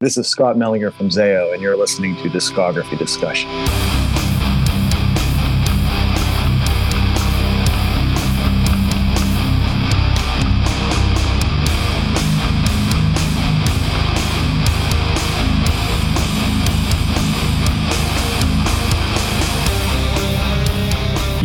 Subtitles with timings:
[0.00, 3.50] This is Scott Mellinger from Zao, and you're listening to Discography Discussion.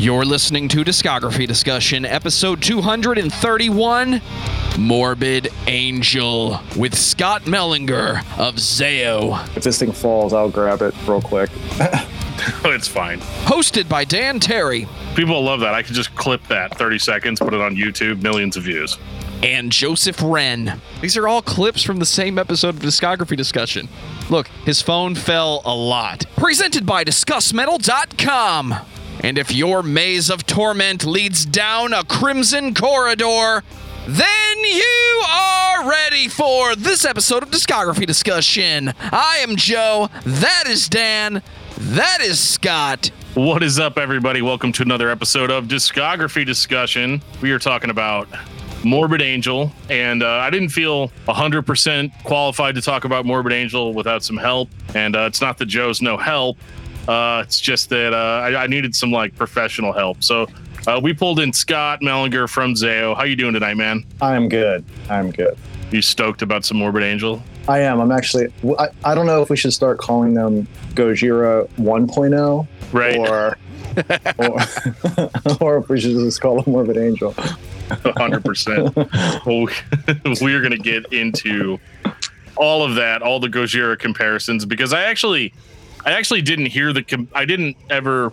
[0.03, 4.21] You're listening to Discography Discussion, episode 231
[4.77, 9.47] Morbid Angel with Scott Mellinger of Zao.
[9.55, 11.49] If this thing falls, I'll grab it real quick.
[12.65, 13.21] it's fine.
[13.45, 15.73] Hosted by Dan Terry People love that.
[15.73, 18.97] I could just clip that 30 seconds, put it on YouTube, millions of views.
[19.41, 20.81] and Joseph Wren.
[20.99, 23.87] These are all clips from the same episode of Discography Discussion.
[24.29, 26.25] Look, his phone fell a lot.
[26.35, 28.75] Presented by DiscussMetal.com.
[29.21, 33.63] And if your maze of torment leads down a crimson corridor,
[34.07, 38.93] then you are ready for this episode of Discography Discussion.
[38.99, 40.09] I am Joe.
[40.25, 41.41] That is Dan.
[41.77, 43.11] That is Scott.
[43.35, 44.41] What is up, everybody?
[44.41, 47.21] Welcome to another episode of Discography Discussion.
[47.41, 48.27] We are talking about
[48.83, 54.23] Morbid Angel, and uh, I didn't feel 100% qualified to talk about Morbid Angel without
[54.23, 54.69] some help.
[54.93, 56.57] And uh, it's not that Joe's no help,
[57.07, 60.23] uh, it's just that uh, I, I needed some like professional help.
[60.23, 60.47] So
[60.87, 63.15] uh, we pulled in Scott Mellinger from Zao.
[63.15, 64.05] How you doing tonight, man?
[64.21, 64.83] I'm good.
[65.09, 65.57] I'm good.
[65.91, 67.41] You stoked about some Morbid Angel?
[67.67, 67.99] I am.
[68.01, 68.47] I'm actually.
[68.79, 73.17] I, I don't know if we should start calling them Gojira 1.0 Right.
[73.17, 73.57] or
[74.37, 74.59] or,
[75.61, 77.33] or if we should just call them Morbid Angel.
[78.17, 78.95] hundred percent.
[79.45, 79.67] Well,
[80.41, 81.79] we are going to get into
[82.55, 85.53] all of that, all the Gojira comparisons, because I actually,
[86.05, 88.31] I actually didn't hear the, com- I didn't ever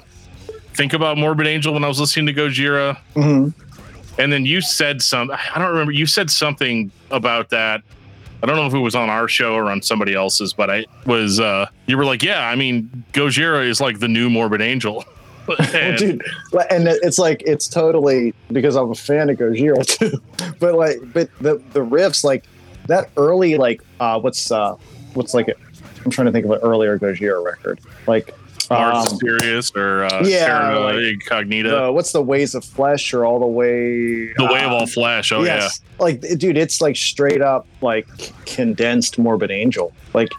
[0.74, 3.48] think about Morbid Angel when I was listening to Gojira, hmm
[4.18, 7.80] and then you said some, I don't remember, you said something about that.
[8.42, 10.84] I don't know if it was on our show or on somebody else's, but I
[11.06, 15.04] was, uh, you were like, yeah, I mean, Gojira is like the new Morbid Angel.
[15.72, 16.22] And- dude
[16.70, 20.22] and it's like it's totally because i'm a fan of gojira too
[20.60, 22.44] but like but the the riffs like
[22.87, 24.76] that early like uh what's uh
[25.14, 25.48] what's like
[26.05, 28.34] i'm trying to think of an earlier gojira record like
[28.71, 31.88] Mars um, Sirius or uh, yeah, Paranoia like, Incognita.
[31.88, 34.87] uh, what's the ways of flesh or all the way the way of uh, all
[34.87, 35.33] flesh.
[35.33, 35.81] Oh yes.
[35.99, 38.06] like dude it's like straight up like
[38.47, 40.31] condensed morbid angel like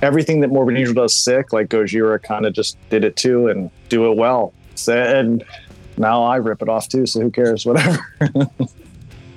[0.00, 3.70] everything that morbid angel does sick like gojira kind of just did it too and
[3.90, 5.44] do it well so, and
[5.98, 7.98] now i rip it off too so who cares whatever.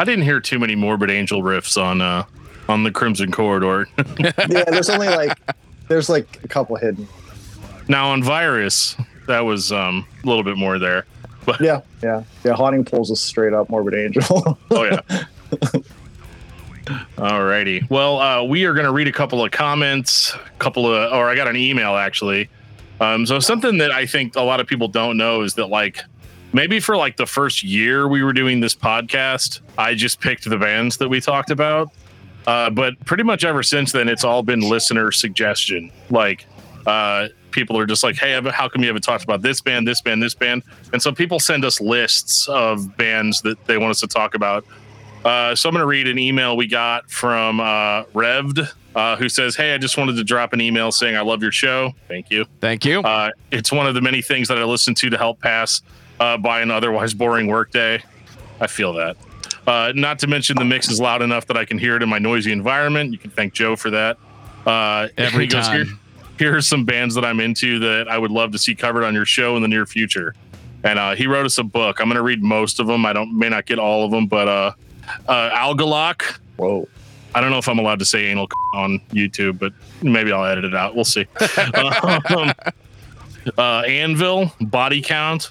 [0.00, 2.24] I didn't hear too many Morbid Angel riffs on uh
[2.68, 3.88] on the Crimson Corridor.
[4.18, 5.38] yeah there's only like
[5.88, 7.08] there's like a couple hidden
[7.88, 8.96] now on Virus,
[9.26, 11.06] that was um a little bit more there.
[11.44, 15.00] But yeah yeah yeah haunting pulls is straight up morbid angel Oh yeah.
[17.16, 17.88] Alrighty.
[17.90, 21.28] Well, uh, we are going to read a couple of comments, a couple of, or
[21.28, 22.48] I got an email actually.
[23.00, 26.02] Um, so something that I think a lot of people don't know is that like
[26.54, 30.56] maybe for like the first year we were doing this podcast, I just picked the
[30.56, 31.90] bands that we talked about.
[32.48, 35.92] Uh, but pretty much ever since then, it's all been listener suggestion.
[36.08, 36.46] Like,
[36.86, 40.00] uh, people are just like, "Hey, how come you haven't talked about this band, this
[40.00, 40.62] band, this band?"
[40.94, 44.64] And so people send us lists of bands that they want us to talk about.
[45.26, 49.28] Uh, so I'm going to read an email we got from uh, Revd, uh, who
[49.28, 51.92] says, "Hey, I just wanted to drop an email saying I love your show.
[52.08, 52.46] Thank you.
[52.62, 53.00] Thank you.
[53.00, 55.82] Uh, it's one of the many things that I listen to to help pass
[56.18, 58.02] uh, by an otherwise boring workday.
[58.58, 59.18] I feel that.
[59.68, 62.08] Uh, not to mention the mix is loud enough that I can hear it in
[62.08, 63.12] my noisy environment.
[63.12, 64.16] You can thank Joe for that.
[64.66, 65.84] Uh, Every he goes, time.
[65.84, 65.96] Here,
[66.38, 69.12] here are some bands that I'm into that I would love to see covered on
[69.12, 70.34] your show in the near future.
[70.84, 72.00] And uh, he wrote us a book.
[72.00, 73.04] I'm going to read most of them.
[73.04, 74.72] I don't may not get all of them, but uh,
[75.28, 76.38] uh, Agalloch.
[76.56, 76.88] whoa
[77.34, 80.64] I don't know if I'm allowed to say anal on YouTube, but maybe I'll edit
[80.64, 80.94] it out.
[80.94, 81.26] We'll see.
[82.34, 82.52] um,
[83.56, 85.50] uh, Anvil, Body Count.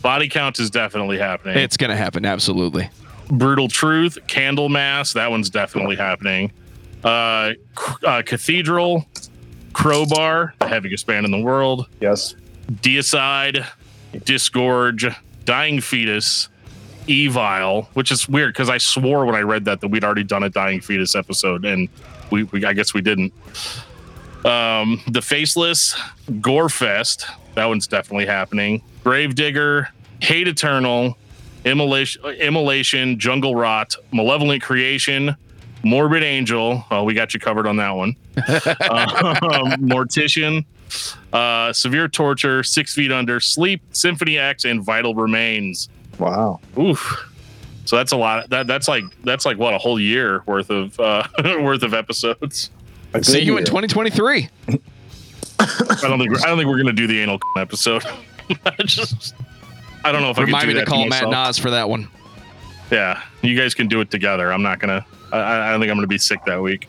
[0.00, 1.58] Body Count is definitely happening.
[1.58, 2.88] it's going to happen, absolutely.
[3.30, 5.14] Brutal Truth, Candlemass.
[5.14, 6.52] That one's definitely happening.
[7.04, 7.52] Uh,
[8.04, 9.06] uh, Cathedral,
[9.72, 11.86] Crowbar, the heaviest band in the world.
[12.00, 12.34] yes
[12.70, 13.66] Deicide,
[14.12, 15.14] Disgorge,
[15.44, 16.48] Dying Fetus,
[17.06, 20.42] Evile, which is weird because I swore when I read that that we'd already done
[20.42, 21.88] a Dying Fetus episode, and
[22.30, 23.32] we, we I guess we didn't.
[24.44, 25.98] Um, the Faceless,
[26.30, 27.24] Gorefest,
[27.54, 28.82] that one's definitely happening.
[29.04, 29.88] Gravedigger,
[30.20, 31.16] Hate Eternal,
[31.68, 35.36] Immolation, Immolation Jungle Rot, Malevolent Creation,
[35.84, 36.84] Morbid Angel.
[36.90, 38.16] Oh, we got you covered on that one.
[38.36, 40.64] um, Mortician,
[41.32, 45.88] uh, Severe Torture, Six Feet Under, Sleep, Symphony X, and Vital Remains.
[46.18, 47.24] wow Oof.
[47.84, 48.50] So that's a lot.
[48.50, 51.26] That that's like that's like what a whole year worth of uh,
[51.62, 52.70] worth of episodes.
[53.22, 54.48] See good you in 2023.
[54.68, 58.04] I don't think we're, I don't think we're gonna do the anal episode.
[58.80, 59.34] Just
[60.04, 61.28] I don't know if I Remind me to call to Matt.
[61.28, 62.08] Nas for that one.
[62.90, 64.52] Yeah, you guys can do it together.
[64.52, 65.04] I'm not gonna.
[65.32, 66.88] I, I don't think I'm gonna be sick that week.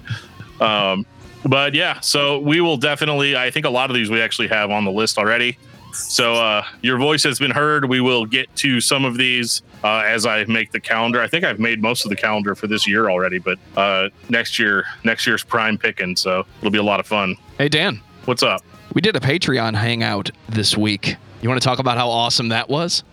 [0.61, 1.05] Um,
[1.45, 3.35] but yeah, so we will definitely.
[3.35, 5.57] I think a lot of these we actually have on the list already.
[5.91, 7.85] So uh, your voice has been heard.
[7.89, 11.21] We will get to some of these uh, as I make the calendar.
[11.21, 14.59] I think I've made most of the calendar for this year already, but uh, next
[14.59, 17.35] year, next year's prime picking, so it'll be a lot of fun.
[17.57, 18.61] Hey, Dan, What's up?
[18.93, 21.15] we did a Patreon hangout this week.
[21.41, 23.03] You want to talk about how awesome that was?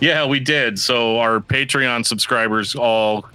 [0.00, 0.78] Yeah, we did.
[0.78, 3.26] So our Patreon subscribers all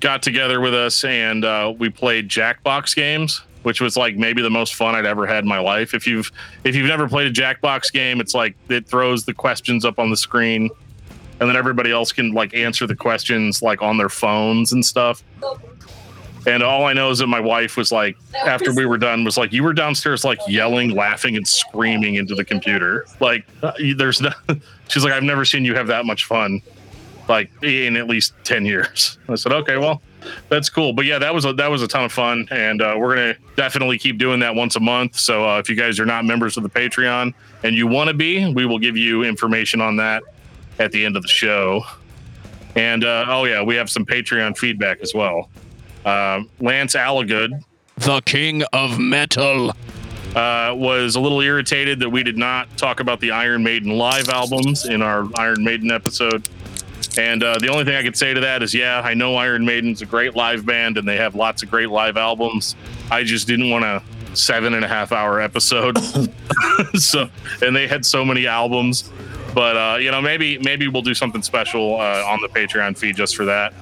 [0.00, 4.50] got together with us and uh, we played Jackbox games, which was like maybe the
[4.50, 5.94] most fun I'd ever had in my life.
[5.94, 6.30] If you've
[6.64, 10.10] if you've never played a Jackbox game, it's like it throws the questions up on
[10.10, 10.68] the screen,
[11.38, 15.22] and then everybody else can like answer the questions like on their phones and stuff.
[16.46, 19.36] And all I know is that my wife was like, after we were done, was
[19.36, 23.06] like, you were downstairs, like yelling, laughing, and screaming into the computer.
[23.20, 23.46] Like,
[23.96, 24.30] there's no,
[24.88, 26.60] she's like, I've never seen you have that much fun,
[27.28, 29.18] like in at least 10 years.
[29.28, 30.02] I said, okay, well,
[30.48, 30.92] that's cool.
[30.92, 32.48] But yeah, that was a, that was a ton of fun.
[32.50, 35.16] And uh, we're going to definitely keep doing that once a month.
[35.16, 38.14] So uh, if you guys are not members of the Patreon and you want to
[38.14, 40.22] be, we will give you information on that
[40.80, 41.82] at the end of the show.
[42.74, 45.50] And uh, oh, yeah, we have some Patreon feedback as well.
[46.04, 47.62] Um, Lance Allagood
[47.96, 49.70] The King of Metal.
[50.34, 54.28] uh, was a little irritated that we did not talk about the Iron Maiden live
[54.28, 56.48] albums in our Iron Maiden episode.
[57.18, 59.64] And uh, the only thing I could say to that is, yeah, I know Iron
[59.64, 62.74] Maiden's a great live band and they have lots of great live albums.
[63.10, 64.02] I just didn't want a
[64.34, 65.98] seven and a half hour episode.
[66.94, 67.28] so,
[67.60, 69.10] and they had so many albums.
[69.54, 73.16] But uh, you know, maybe maybe we'll do something special uh, on the Patreon feed
[73.16, 73.74] just for that.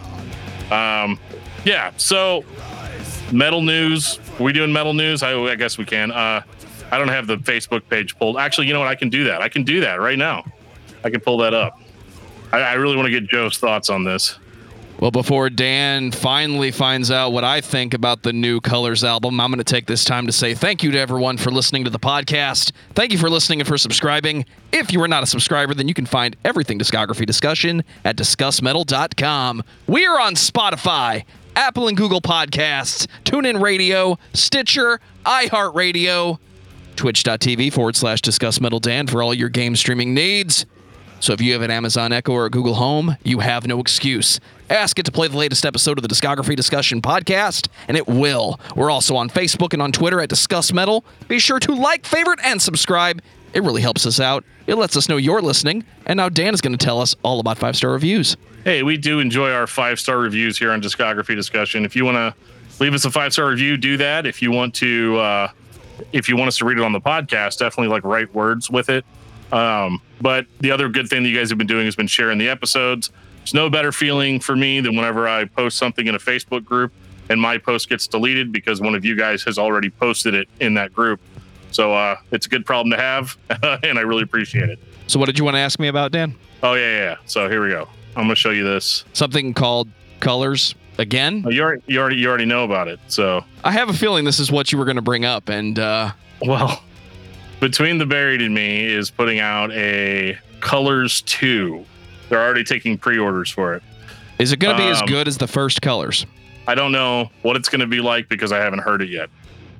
[0.72, 1.18] Um,
[1.64, 1.92] yeah.
[1.96, 2.44] So
[3.32, 4.18] metal news.
[4.38, 5.22] Are we doing metal news?
[5.22, 6.10] I, I guess we can.
[6.10, 6.42] Uh,
[6.92, 8.36] I don't have the Facebook page pulled.
[8.36, 8.88] Actually, you know what?
[8.88, 9.42] I can do that.
[9.42, 10.44] I can do that right now.
[11.04, 11.80] I can pull that up.
[12.52, 14.38] I, I really want to get Joe's thoughts on this.
[15.00, 19.50] Well, before Dan finally finds out what I think about the new Colors album, I'm
[19.50, 21.98] going to take this time to say thank you to everyone for listening to the
[21.98, 22.72] podcast.
[22.92, 24.44] Thank you for listening and for subscribing.
[24.72, 29.64] If you are not a subscriber, then you can find everything discography discussion at discussmetal.com.
[29.86, 31.24] We are on Spotify,
[31.56, 36.38] Apple and Google Podcasts, TuneIn Radio, Stitcher, iHeartRadio,
[36.96, 40.66] twitch.tv forward slash discuss metal Dan for all your game streaming needs.
[41.20, 44.40] So if you have an Amazon Echo or a Google Home, you have no excuse.
[44.70, 48.58] Ask it to play the latest episode of the Discography Discussion podcast, and it will.
[48.74, 51.04] We're also on Facebook and on Twitter at Discuss Metal.
[51.28, 53.20] Be sure to like, favorite, and subscribe.
[53.52, 54.44] It really helps us out.
[54.66, 55.84] It lets us know you're listening.
[56.06, 58.36] And now Dan is going to tell us all about five star reviews.
[58.64, 61.84] Hey, we do enjoy our five star reviews here on Discography Discussion.
[61.84, 62.34] If you want to
[62.82, 64.26] leave us a five star review, do that.
[64.26, 65.48] If you want to, uh,
[66.12, 68.88] if you want us to read it on the podcast, definitely like write words with
[68.88, 69.04] it.
[69.52, 72.38] Um, but the other good thing that you guys have been doing has been sharing
[72.38, 73.10] the episodes.
[73.38, 76.92] There's no better feeling for me than whenever I post something in a Facebook group
[77.30, 80.74] and my post gets deleted because one of you guys has already posted it in
[80.74, 81.20] that group.
[81.70, 83.36] So uh, it's a good problem to have,
[83.82, 84.78] and I really appreciate it.
[85.06, 86.34] So, what did you want to ask me about, Dan?
[86.62, 87.16] Oh yeah, yeah.
[87.26, 87.88] So here we go.
[88.16, 89.04] I'm gonna show you this.
[89.12, 89.88] Something called
[90.20, 91.42] Colors again?
[91.46, 93.00] Oh, you already, you already, you already know about it.
[93.08, 95.48] So I have a feeling this is what you were going to bring up.
[95.48, 96.12] And uh,
[96.42, 96.82] well,
[97.60, 101.84] between the buried and me is putting out a Colors two.
[102.28, 103.82] They're already taking pre-orders for it.
[104.38, 106.26] is it going to be as Um, good as the first Colors?
[106.68, 109.30] I don't know what it's going to be like because I haven't heard it yet.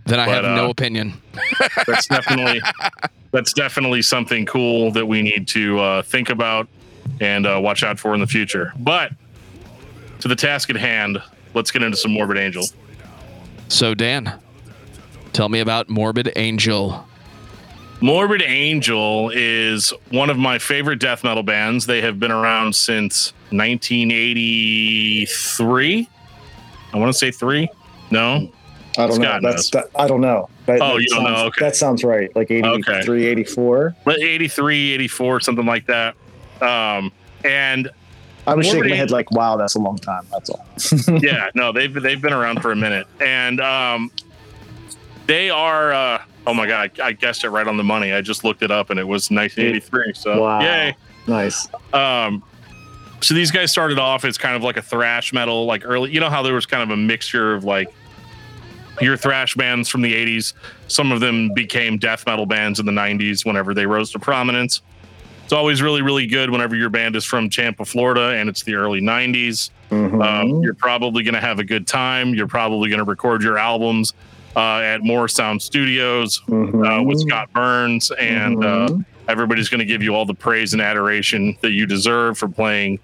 [0.06, 1.20] Then I but, have no uh, opinion.
[1.86, 2.60] That's definitely
[3.32, 6.68] that's definitely something cool that we need to uh, think about
[7.20, 8.72] and uh, watch out for in the future.
[8.78, 9.12] But
[10.20, 11.22] to the task at hand,
[11.54, 12.64] let's get into some Morbid Angel.
[13.68, 14.40] So, Dan,
[15.32, 17.06] tell me about Morbid Angel.
[18.00, 21.84] Morbid Angel is one of my favorite death metal bands.
[21.86, 26.08] They have been around since 1983.
[26.92, 27.68] I want to say three.
[28.10, 28.50] No,
[28.98, 29.50] I don't Scott know.
[29.50, 30.48] That's that, I don't know.
[30.66, 31.34] That, Oh, that you don't know?
[31.34, 31.64] sounds- Okay.
[31.64, 32.34] That sounds right.
[32.34, 33.94] Like 83, 84.
[34.04, 36.14] but 83, 84, something like that.
[36.60, 37.12] Um,
[37.44, 37.88] and
[38.46, 40.26] I was shaking my head like, wow, that's a long time.
[40.32, 40.66] That's all.
[41.22, 44.10] yeah, no, they've they've been around for a minute, and um,
[45.26, 45.92] they are.
[45.92, 48.12] Uh, oh my god, I guessed it right on the money.
[48.12, 50.14] I just looked it up, and it was 1983.
[50.14, 50.60] So Wow.
[50.60, 50.96] yay!
[51.26, 51.68] Nice.
[51.92, 52.42] Um,
[53.20, 56.10] so these guys started off as kind of like a thrash metal, like early.
[56.10, 57.88] You know how there was kind of a mixture of like
[59.00, 60.52] your thrash bands from the 80s.
[60.88, 64.82] Some of them became death metal bands in the 90s whenever they rose to prominence.
[65.44, 68.74] It's always really, really good whenever your band is from Tampa, Florida, and it's the
[68.74, 69.70] early 90s.
[69.90, 70.24] Mhm.
[70.24, 72.34] Um, you're probably going to have a good time.
[72.34, 74.12] You're probably going to record your albums
[74.56, 77.04] uh, at Morrisound Studios uh, Mhm.
[77.06, 79.04] with Scott Burns, and uh, Mhm.
[79.28, 82.98] everybody's going to give you all the praise and adoration that you deserve for playing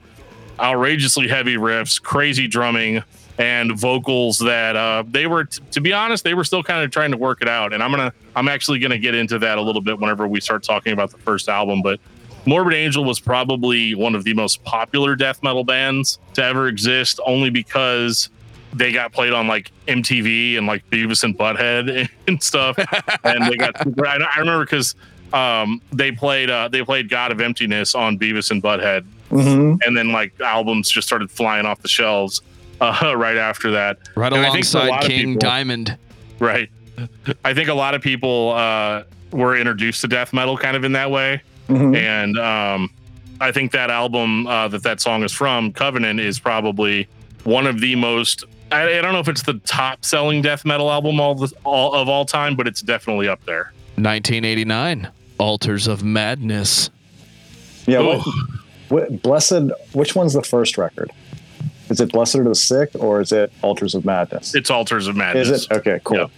[0.61, 3.03] outrageously heavy riffs, crazy drumming,
[3.38, 6.90] and vocals that uh, they were, t- to be honest, they were still kind of
[6.90, 7.73] trying to work it out.
[7.73, 10.62] And I'm gonna, I'm actually gonna get into that a little bit whenever we start
[10.62, 11.83] talking about the first album.
[11.83, 12.00] But
[12.47, 17.21] Morbid Angel was probably one of the most popular death metal bands to ever exist,
[17.26, 18.31] only because
[18.73, 22.78] they got played on like MTV and like Beavis and Butthead and stuff,
[23.25, 23.75] and they got.
[24.07, 24.95] I I remember because
[25.33, 29.78] um, they played uh, they played God of Emptiness on Beavis and Butthead, Mhm.
[29.85, 32.43] and then like albums just started flying off the shelves
[32.80, 33.99] uh, right after that.
[34.14, 35.99] Right And I think for a alongside King people- Diamond.
[36.38, 36.71] Right.
[37.45, 40.92] I think a lot of people uh, were introduced to death metal kind of in
[40.92, 41.95] that way, Mhm.
[41.97, 42.90] and um,
[43.40, 47.06] I think that album uh, that that song is from, Covenant, is probably
[47.45, 48.45] one of the most.
[48.73, 51.95] I, I don't know if it's the top selling death metal album all, the, all
[51.95, 53.73] of all time, but it's definitely up there.
[53.97, 55.09] 1989.
[55.38, 56.88] Altars of Madness.
[57.87, 57.99] Yeah.
[57.99, 58.18] Oh.
[58.88, 59.71] What, what, Blessed.
[59.92, 61.11] Which one's the first record?
[61.88, 64.55] Is it Blessed are the Sick or is it Altars of Madness?
[64.55, 65.49] It's Altars of Madness.
[65.49, 66.00] Is it okay?
[66.05, 66.19] Cool.
[66.19, 66.31] Yep.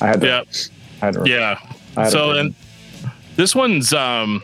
[0.00, 0.26] I had to.
[0.26, 0.42] Yeah,
[1.00, 1.58] I had to yeah.
[1.96, 2.54] Had So to- and
[3.36, 4.42] this one's um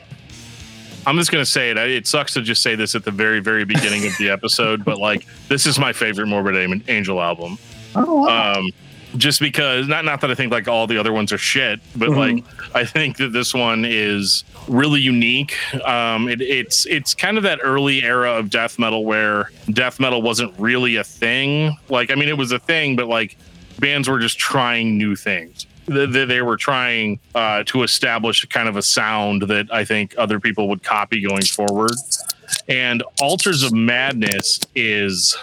[1.07, 1.79] I'm just gonna say it.
[1.79, 4.99] It sucks to just say this at the very, very beginning of the episode, but
[4.99, 7.59] like this is my favorite Morbid Angel album.
[7.97, 8.55] Oh, wow.
[8.55, 8.71] Um
[9.17, 12.11] just because not not that I think like all the other ones are shit, but
[12.11, 12.17] Mhm.
[12.17, 15.57] like I think that this one is really unique.
[15.87, 20.21] Um it, it's it's kind of that early era of death metal where death metal
[20.21, 21.77] wasn't really a thing.
[21.89, 23.37] Like I mean it was a thing, but like
[23.79, 25.67] bands were just trying new things.
[25.87, 30.15] They, they, they were trying uh, to establish kind of a sound that I think
[30.19, 31.93] other people would copy going forward.
[32.69, 35.35] And Altars of Madness is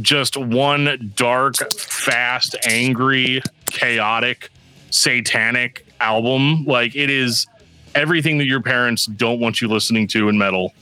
[0.00, 4.50] just one dark, fast, angry, chaotic,
[4.90, 6.64] satanic album.
[6.64, 7.46] Like it is
[7.94, 10.72] everything that your parents don't want you listening to in metal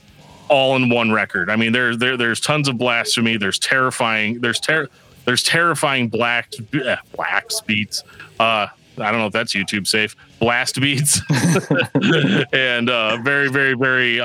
[0.49, 1.49] all in one record.
[1.49, 3.37] I mean, there, there there's tons of blasphemy.
[3.37, 4.41] There's terrifying.
[4.41, 4.89] There's ter-
[5.25, 8.03] there's terrifying black eh, blacks beats.
[8.39, 10.15] Uh, I don't know if that's YouTube safe.
[10.39, 11.21] Blast beats,
[12.53, 14.19] and uh, very, very, very.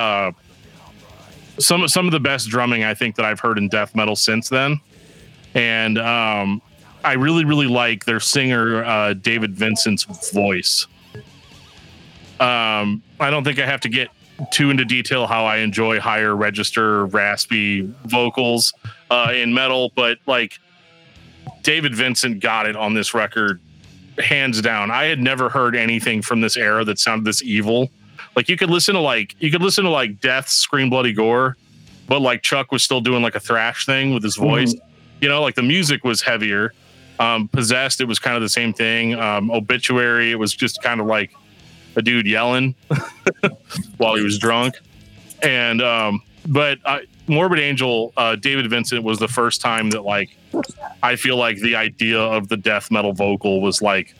[1.58, 4.48] Some some of the best drumming I think that I've heard in death metal since
[4.48, 4.80] then,
[5.54, 6.60] and um,
[7.04, 10.86] I really, really like their singer uh, David Vincent's voice.
[12.40, 14.08] Um, I don't think I have to get
[14.50, 18.72] too into detail how I enjoy higher register raspy vocals
[19.10, 20.58] uh, in metal, but like
[21.62, 23.60] David Vincent got it on this record
[24.18, 24.90] hands down.
[24.90, 27.90] I had never heard anything from this era that sounded this evil.
[28.36, 31.56] Like you could listen to like you could listen to like Death, Scream Bloody Gore,
[32.08, 34.74] but like Chuck was still doing like a thrash thing with his voice.
[35.20, 36.72] You know, like the music was heavier.
[37.20, 39.14] Um, Possessed, it was kind of the same thing.
[39.14, 41.32] Um, Obituary, it was just kind of like
[41.96, 42.74] a dude yelling
[43.98, 44.74] while he was drunk.
[45.42, 50.36] And um, but uh, Morbid Angel, uh, David Vincent was the first time that like
[51.02, 54.14] I feel like the idea of the death metal vocal was like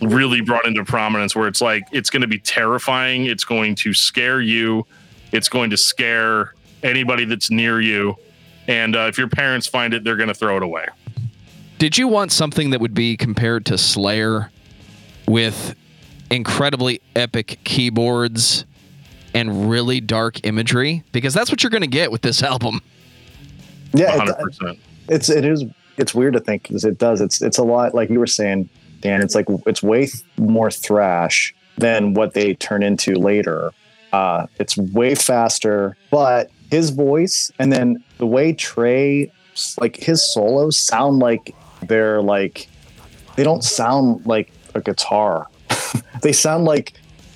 [0.00, 3.94] really brought into prominence where it's like it's going to be terrifying, it's going to
[3.94, 4.86] scare you,
[5.32, 8.16] it's going to scare anybody that's near you.
[8.66, 10.86] And uh, if your parents find it, they're going to throw it away.
[11.78, 14.50] Did you want something that would be compared to Slayer
[15.26, 15.74] with
[16.30, 18.64] incredibly epic keyboards
[19.34, 21.02] and really dark imagery?
[21.12, 22.80] Because that's what you're going to get with this album.
[23.92, 24.78] yeah, hundred it, percent.
[25.08, 25.64] it's it is
[25.96, 27.20] it's weird to think because it does.
[27.20, 28.68] It's it's a lot like you were saying,
[29.00, 29.22] Dan.
[29.22, 33.72] It's like it's way th- more thrash than what they turn into later.
[34.12, 39.30] Uh, it's way faster, but his voice and then the way Trey,
[39.80, 41.54] like his solos sound like
[41.86, 42.68] they're like
[43.36, 45.48] they don't sound like a guitar.
[46.22, 46.92] they sound like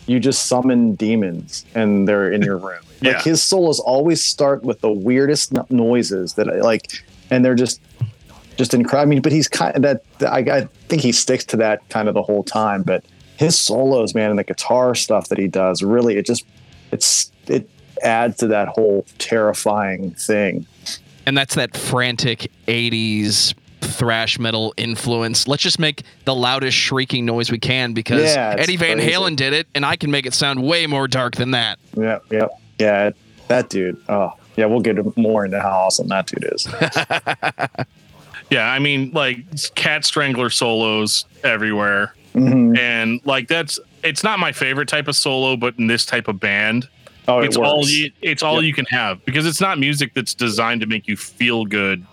[0.07, 2.79] you just summon demons and they're in your room.
[3.03, 3.23] Like Yeah.
[3.23, 7.81] his solos always start with the weirdest no- noises that I like, and they're just
[8.57, 9.09] just incredible.
[9.09, 10.03] I mean, but he's kind of that.
[10.33, 12.83] I, I think he sticks to that kind of the whole time.
[12.83, 13.05] But
[13.37, 16.45] his solos, man, and the guitar stuff that he does, really, it just
[16.93, 17.69] it's it
[18.03, 20.67] adds to that whole terrifying thing.
[21.27, 25.47] And that's that frantic 80s thrash metal influence.
[25.49, 29.13] Let's just make the loudest shrieking noise we can because Yeah, Eddie Van crazy.
[29.13, 31.79] Halen did it, and I can make it sound way more dark than that.
[31.97, 33.11] Yeah, yeah, yeah.
[33.49, 34.03] That dude.
[34.09, 34.67] Oh, yeah.
[34.67, 36.67] We'll get more into how awesome that dude is.
[38.51, 39.39] Yeah, I mean, like
[39.75, 42.15] cat strangler solos everywhere.
[42.35, 42.77] Mhm.
[42.77, 46.41] and like that's it's not my favorite type of solo but in this type of
[46.41, 46.89] band
[47.29, 47.69] Oh, it it's works.
[47.69, 48.65] all you, it's all Yep.
[48.65, 52.05] you can have because it's not music that's designed to make you feel good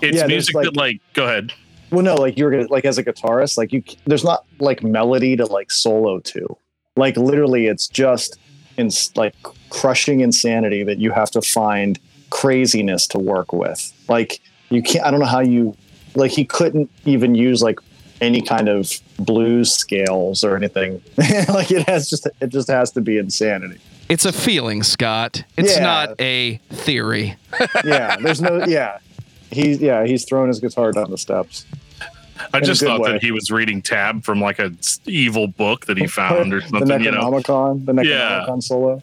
[0.00, 1.52] it's Yeah, music like- that like go ahead
[1.90, 5.34] well, no, like you're gonna like as a guitarist, like you, there's not like melody
[5.36, 6.56] to like solo to.
[6.96, 8.38] Like literally, it's just
[8.76, 9.34] in like
[9.70, 11.98] crushing insanity that you have to find
[12.30, 13.90] craziness to work with.
[14.06, 15.04] Like you can't.
[15.06, 15.76] I don't know how you
[16.14, 16.30] like.
[16.32, 17.78] He couldn't even use like
[18.20, 21.00] any kind of blues scales or anything.
[21.48, 23.78] like it has just it just has to be insanity.
[24.08, 25.44] It's a feeling, Scott.
[25.56, 25.82] It's Yeah.
[25.82, 27.36] not a theory.
[27.84, 28.98] Yeah, there's no yeah.
[29.50, 31.64] He's yeah, he's throwing his guitar down the steps.
[32.54, 33.12] I just thought way.
[33.12, 34.72] that he was reading tab from like a
[35.06, 37.02] evil book that he found or the something.
[37.04, 38.44] You know, Necronomicon, the Yeah.
[38.48, 39.02] Necronomicon solo.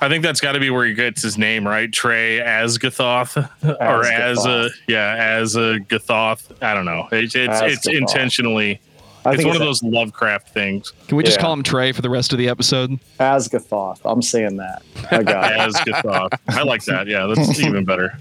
[0.00, 1.90] I think that's got to be where he gets his name, right?
[1.92, 3.48] Trey Azagthoth,
[3.80, 6.50] or as a yeah, as a Gathoth.
[6.62, 7.08] I don't know.
[7.12, 8.80] It's it's, it's intentionally.
[9.24, 10.92] I It's think one of it's those Lovecraft things.
[11.08, 11.42] Can we just Yeah.
[11.42, 12.98] call him Trey for the rest of the episode?
[13.18, 14.00] Azagthoth.
[14.04, 14.82] I'm saying that.
[15.10, 15.58] I got it.
[15.58, 16.38] Azagthoth.
[16.48, 17.06] I like that.
[17.08, 18.18] Yeah, that's even better.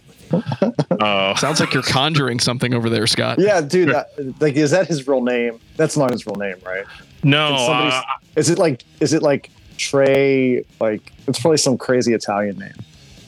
[1.00, 3.40] Uh, Sounds like you're conjuring something over there, Scott.
[3.40, 3.90] Yeah, dude.
[3.90, 4.10] That,
[4.42, 5.60] like, is that his real name?
[5.78, 6.86] That's not his real name, right?
[7.24, 8.02] no, uh,
[8.36, 8.84] Is it like?
[9.00, 10.66] Is it like Trey?
[10.80, 12.74] Like, it's probably some crazy Italian name.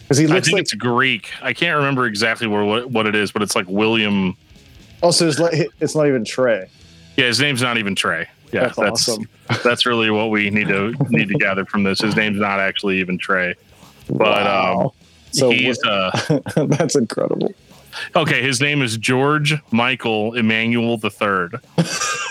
[0.01, 0.61] Because he I looks think like.
[0.63, 1.29] it's Greek.
[1.41, 4.35] I can't remember exactly where what, what it is, but it's like William.
[5.03, 6.67] Oh, so it's, like, it's not even Trey.
[7.15, 8.27] Yeah, his name's not even Trey.
[8.51, 9.29] Yeah, That's that's awesome.
[9.63, 12.01] that's really what we need to need to gather from this.
[12.01, 13.53] His name's not actually even Trey.
[14.09, 14.89] But um,
[15.31, 17.53] so he's uh, that's incredible.
[18.15, 18.41] okay.
[18.41, 21.59] His name is George Michael Emmanuel the Third.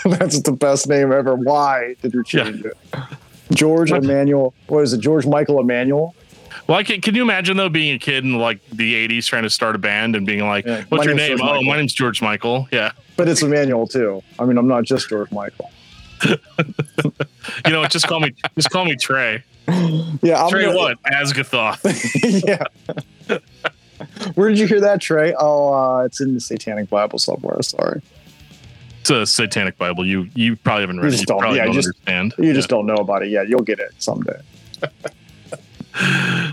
[0.05, 1.35] That's the best name ever.
[1.35, 2.77] Why did you change it?
[3.51, 4.03] George What?
[4.03, 4.53] Emmanuel.
[4.67, 4.99] What is it?
[4.99, 6.15] George Michael Emmanuel.
[6.67, 9.43] Well, I can, can you imagine though being a kid in like the '80s trying
[9.43, 11.63] to start a band and being like, Yeah, "What's my your name?" George Oh, Michael.
[11.63, 12.67] my name's George Michael.
[12.71, 14.21] Yeah, But it's Emmanuel too.
[14.37, 15.71] I mean, I'm not just George Michael.
[16.27, 19.43] you know, just call me just call me Trey.
[20.21, 21.01] Yeah, I'm Trey gonna- what?
[21.03, 22.43] Azagthoth.
[22.47, 23.37] yeah.
[24.35, 25.33] Where did you hear that, Trey?
[25.37, 27.61] Oh, uh, it's in the Satanic Bible somewhere.
[27.61, 28.01] Sorry,
[29.01, 30.05] It's a satanic Bible.
[30.05, 31.21] You you probably haven't read just it.
[31.23, 32.33] You don't- probably yeah, don't just- understand.
[32.37, 33.47] you just don't know about it yet.
[33.49, 34.39] You'll get it someday.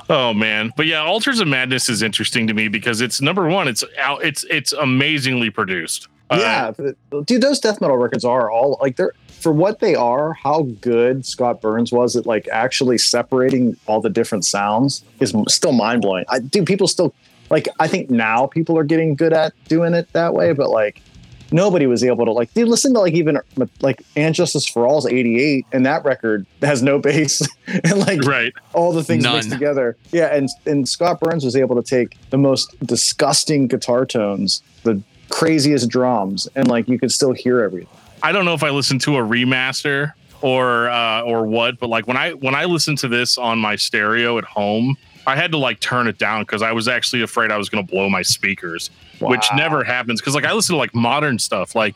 [0.09, 3.69] Oh man, but yeah, Altars of Madness is interesting to me because it's number one.
[3.69, 4.25] It's out.
[4.25, 6.09] It's it's amazingly produced.
[6.31, 6.73] Uh, yeah,
[7.11, 10.33] but- dude, those death metal records are all like they're for what they are.
[10.33, 15.73] How good Scott Burns was at like actually separating all the different sounds is still
[15.73, 16.25] mind blowing.
[16.29, 17.15] I do people still
[17.51, 17.69] like.
[17.79, 21.03] I think now people are getting good at doing it that way, but like
[21.51, 22.53] nobody was able to like.
[22.55, 23.39] Dude, listen to like even
[23.81, 28.53] like And Justice for All's '88, and that record has no bass and like right.
[28.73, 29.97] all the things mixed together.
[30.13, 35.03] Yeah, and and Scott Burns was able to take the most disgusting guitar tones, the
[35.31, 37.89] craziest drums, and like you could still hear everything.
[38.23, 42.07] I don't know if I listened to a remaster or uh, or what, but like
[42.07, 45.59] when I when I listened to this on my stereo at home, I had to
[45.59, 48.23] like turn it down because I was actually afraid I was going to blow my
[48.23, 50.21] speakers, which never happens.
[50.21, 51.95] Because like I listen to like modern stuff, like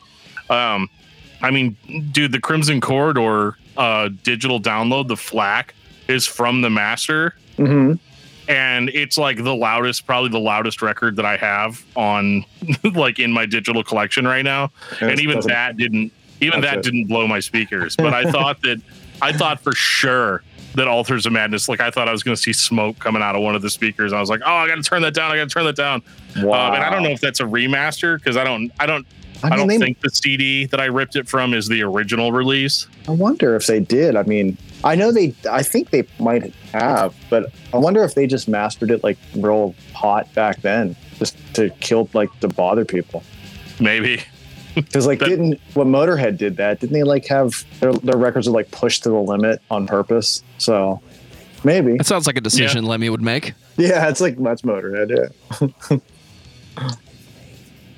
[0.48, 0.88] um,
[1.40, 1.76] I mean,
[2.10, 5.74] dude, the Crimson Corridor uh, digital download, the FLAC
[6.08, 7.94] is from the master, hmm
[8.50, 12.44] and it's like the loudest, probably the loudest record that I have on
[12.94, 14.72] like in my digital collection right now.
[15.00, 16.82] And even that didn't even that it.
[16.82, 17.96] didn't blow my speakers.
[18.00, 18.82] But i thought that
[19.22, 20.42] i thought for sure
[20.74, 23.34] that altars of madness like i thought i was going to see smoke coming out
[23.34, 25.36] of one of the speakers i was like oh i gotta turn that down i
[25.36, 26.02] gotta turn that down
[26.42, 26.68] Wow.
[26.68, 29.06] um, and i don't know if that's a remaster because i don't i don't
[29.42, 31.82] i, I mean, don't they, think the cd that i ripped it from is the
[31.82, 34.14] original release I wonder if they did.
[34.14, 35.34] I mean, I know they.
[35.50, 39.74] I think they might have, but I wonder if they just mastered it like real
[39.94, 43.24] hot back then, just to kill like to bother people.
[43.80, 44.22] maybe
[44.74, 46.80] Because like, That- didn't what Motorhead did that?
[46.80, 50.42] Didn't they like have their, their records are like pushed to the limit on purpose?
[50.58, 51.00] So
[51.64, 51.96] maybe.
[51.96, 53.54] That sounds like a decision Lemmy would make.
[53.76, 55.32] Yeah, it's like that's Motorhead.
[56.80, 56.86] Yeah.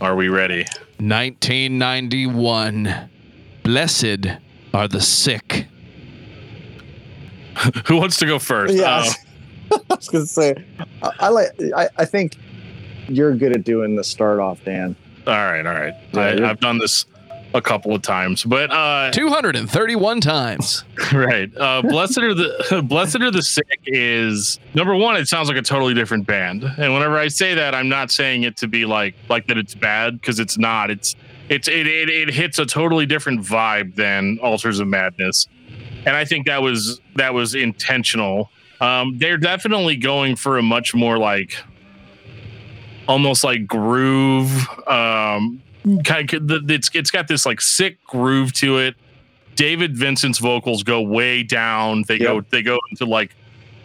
[0.01, 0.65] are we ready
[0.99, 3.09] 1991.
[3.63, 4.27] Blessed
[4.75, 5.67] are the sick.
[7.87, 9.05] who wants to go first Yeah.
[9.71, 10.55] Uh, I was gonna say,
[11.03, 11.49] I, I like.
[11.77, 12.37] I, I think
[13.09, 14.97] you're good at doing the start off, Dan.
[15.27, 17.07] All right all right Yeah, I, you're- i've done this
[17.55, 20.85] a couple of times but uh 231 times.
[21.13, 21.55] right.
[21.55, 25.17] Uh, blessed are the blessed are the sick is number one.
[25.17, 28.45] It sounds like a totally different band, and whenever I say that, I'm not saying
[28.45, 30.91] it to be like like that it's bad because it's not.
[30.91, 31.15] It's
[31.51, 35.47] it's it, it it hits a totally different vibe than Altars of Madness,
[36.07, 38.49] and I think that was that was intentional.
[38.81, 41.55] Um, they're definitely going for a much more like
[43.13, 44.51] almost like groove
[44.89, 45.61] um
[46.05, 48.95] kind of it's it's got this like sick groove to it
[49.55, 52.05] David Vincent's vocals go way down.
[52.09, 53.35] They go they go into like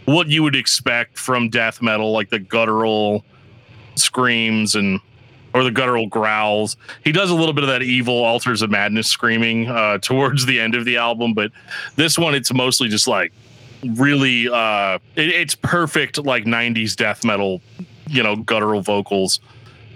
[0.05, 3.25] what you would expect from death metal, like the guttural
[3.95, 4.99] screams and
[5.53, 6.77] or the guttural growls.
[7.03, 10.59] He does a little bit of that evil altars of madness screaming uh, towards the
[10.59, 11.51] end of the album, but
[11.95, 13.33] this one it's mostly just like
[13.95, 17.61] really uh it, it's perfect like 90s death metal
[18.09, 19.39] you know guttural vocals.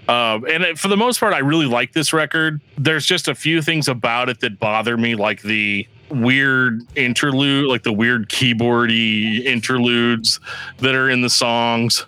[0.08, 2.60] Um and it, for the most part i really like this record.
[2.76, 7.84] There's just a few things about it that bother me like the weird interlude like
[7.84, 10.40] the weird keyboardy interludes
[10.78, 12.04] that are in the songs.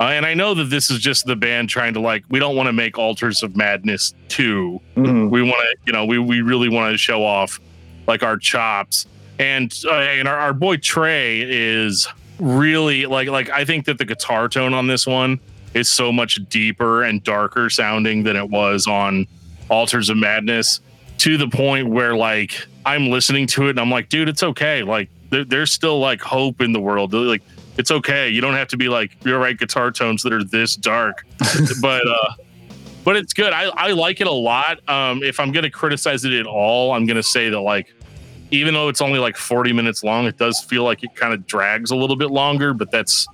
[0.00, 2.56] Uh, and i know that this is just the band trying to like we don't
[2.56, 5.30] want to make altars of madness 2 Mhm.
[5.30, 7.60] we want to you know we, we really want to show off
[8.08, 9.06] like our chops.
[9.38, 12.06] And uh, and our, our boy trey is
[12.42, 15.38] really like like i think that the guitar tone on this one
[15.74, 19.26] is so much deeper and darker sounding than it was on
[19.70, 20.80] altars of madness
[21.18, 24.82] to the point where like i'm listening to it and i'm like dude it's okay
[24.82, 27.42] like there, there's still like hope in the world like
[27.78, 30.76] it's okay you don't have to be like you're right guitar tones that are this
[30.76, 31.24] dark
[31.80, 32.34] but uh
[33.04, 33.52] but it's good.
[33.52, 34.88] I, I like it a lot.
[34.88, 37.92] Um, if I'm to criticize it at all, I'm to say that like,
[38.52, 41.46] even though it's only like 40 minutes long, it does feel like it kind of
[41.46, 42.74] drags a little bit longer.
[42.74, 43.26] But that's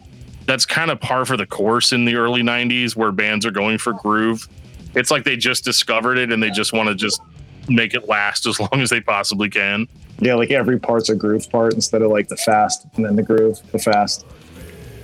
[0.46, 3.76] that's kind of par for the course in the early 90s, where bands are going
[3.76, 4.48] for groove.
[4.94, 7.20] It's like they just discovered it and they just want to just
[7.68, 9.86] make it last as long as they possibly can.
[10.20, 13.22] Yeah, like every part's a groove part instead of like the fast and then the
[13.22, 14.24] groove, the fast.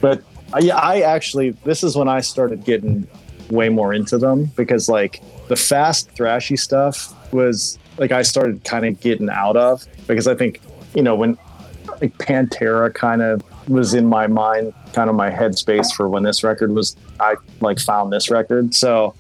[0.00, 0.22] But
[0.52, 3.06] uh, yeah, I actually this is when I started getting
[3.50, 8.84] way more into them because like the fast thrashy stuff was like I started kind
[8.86, 10.60] of getting out of because I think
[10.94, 11.38] you know when
[12.00, 16.42] like Pantera kind of was in my mind, kind of my headspace for when this
[16.44, 18.74] record was I like found this record.
[18.74, 19.14] So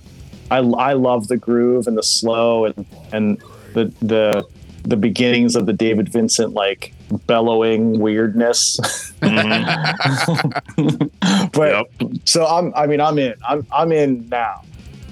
[0.50, 3.38] I I love the groove and the slow and and
[3.74, 4.46] the the
[4.82, 6.92] the beginnings of the David Vincent like
[7.26, 8.78] bellowing weirdness.
[9.22, 11.06] Mm-hmm.
[11.52, 12.12] but Yep.
[12.24, 13.34] so I'm I mean I'm in.
[13.46, 14.62] I'm I'm in now.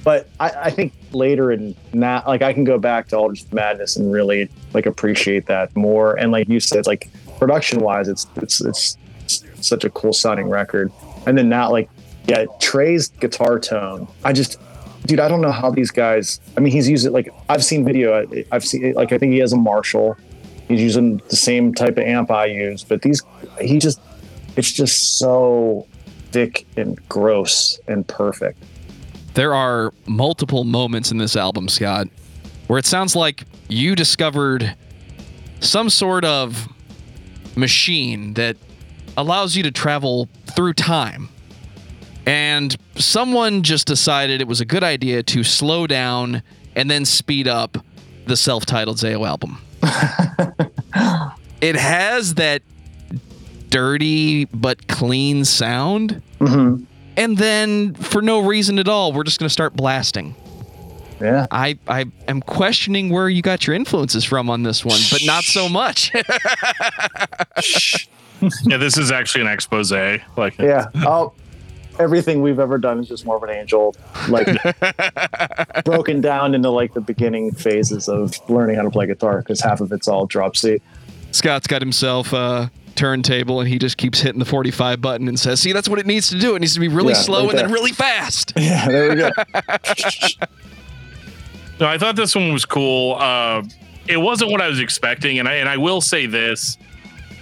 [0.04, 3.52] But I, I think later in now like I can go back to Altars of
[3.52, 6.18] Madness and really like appreciate that more.
[6.18, 10.48] And like you said, like production wise it's it's it's, it's such a cool sounding
[10.48, 10.90] record.
[11.26, 11.88] And then now like
[12.26, 14.08] yeah, Trey's guitar tone.
[14.24, 14.58] I just
[15.06, 18.26] dude, I don't know how these guys I mean he's using like I've seen video
[18.50, 20.16] I've seen like I think he has a Marshall.
[20.68, 23.22] He's using the same type of amp I use, but these
[23.60, 24.00] he just
[24.56, 25.86] it's just so
[26.32, 28.62] thick and gross and perfect.
[29.34, 32.08] There are multiple moments in this album, Scott,
[32.66, 34.76] where it sounds like you discovered
[35.60, 36.68] some sort of
[37.56, 38.56] machine that
[39.16, 41.28] allows you to travel through time.
[42.26, 46.42] And someone just decided it was a good idea to slow down
[46.76, 47.78] and then speed up
[48.26, 49.58] the self titled Zao album.
[51.60, 52.62] it has that
[53.70, 56.22] dirty but clean sound.
[56.38, 56.84] Mm-hmm.
[57.16, 60.34] And then, for no reason at all, we're just going to start blasting.
[61.20, 61.46] Yeah.
[61.50, 65.44] I, I am questioning where you got your influences from on this one, but not
[65.44, 66.10] so much.
[68.64, 69.92] yeah, this is actually an expose.
[69.92, 70.86] Like, Yeah.
[70.96, 71.32] Oh,
[71.98, 73.94] everything we've ever done is just more of an angel,
[74.28, 74.48] like
[75.84, 79.80] broken down into like the beginning phases of learning how to play guitar because half
[79.80, 80.80] of it's all drop C.
[81.30, 85.60] Scott's got himself a turntable and he just keeps hitting the 45 button and says,
[85.60, 86.54] See, that's what it needs to do.
[86.54, 88.52] It needs to be really Yeah, slow like and then really fast.
[88.56, 89.30] Yeah, there we go.
[91.80, 93.16] No, I thought this one was cool.
[93.18, 93.62] Uh,
[94.06, 96.76] it wasn't what I was expecting, and I and I will say this: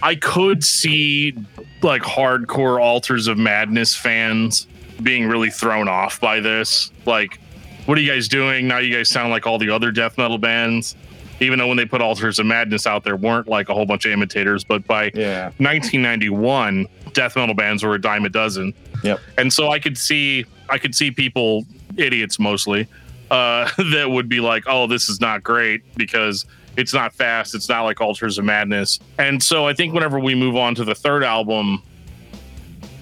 [0.03, 1.35] I could see
[1.83, 4.67] like hardcore Altars of Madness fans
[5.03, 6.91] being really thrown off by this.
[7.05, 7.39] Like,
[7.85, 8.79] what are you guys doing now?
[8.79, 10.97] You guys sound like all the other death metal bands.
[11.41, 14.05] Even though when they put Altars of Madness out there, weren't like a whole bunch
[14.05, 15.47] of imitators, but by Yeah.
[15.59, 18.75] 1991, death metal bands were a dime a dozen.
[19.03, 19.21] Yep.
[19.39, 21.65] And so I could see I could see people,
[21.97, 22.87] idiots mostly,
[23.31, 27.55] uh, that would be like, "Oh, this is not great because it's not fast.
[27.55, 30.85] It's not like Altars of Madness." And so I think whenever we move on to
[30.85, 31.83] the third album,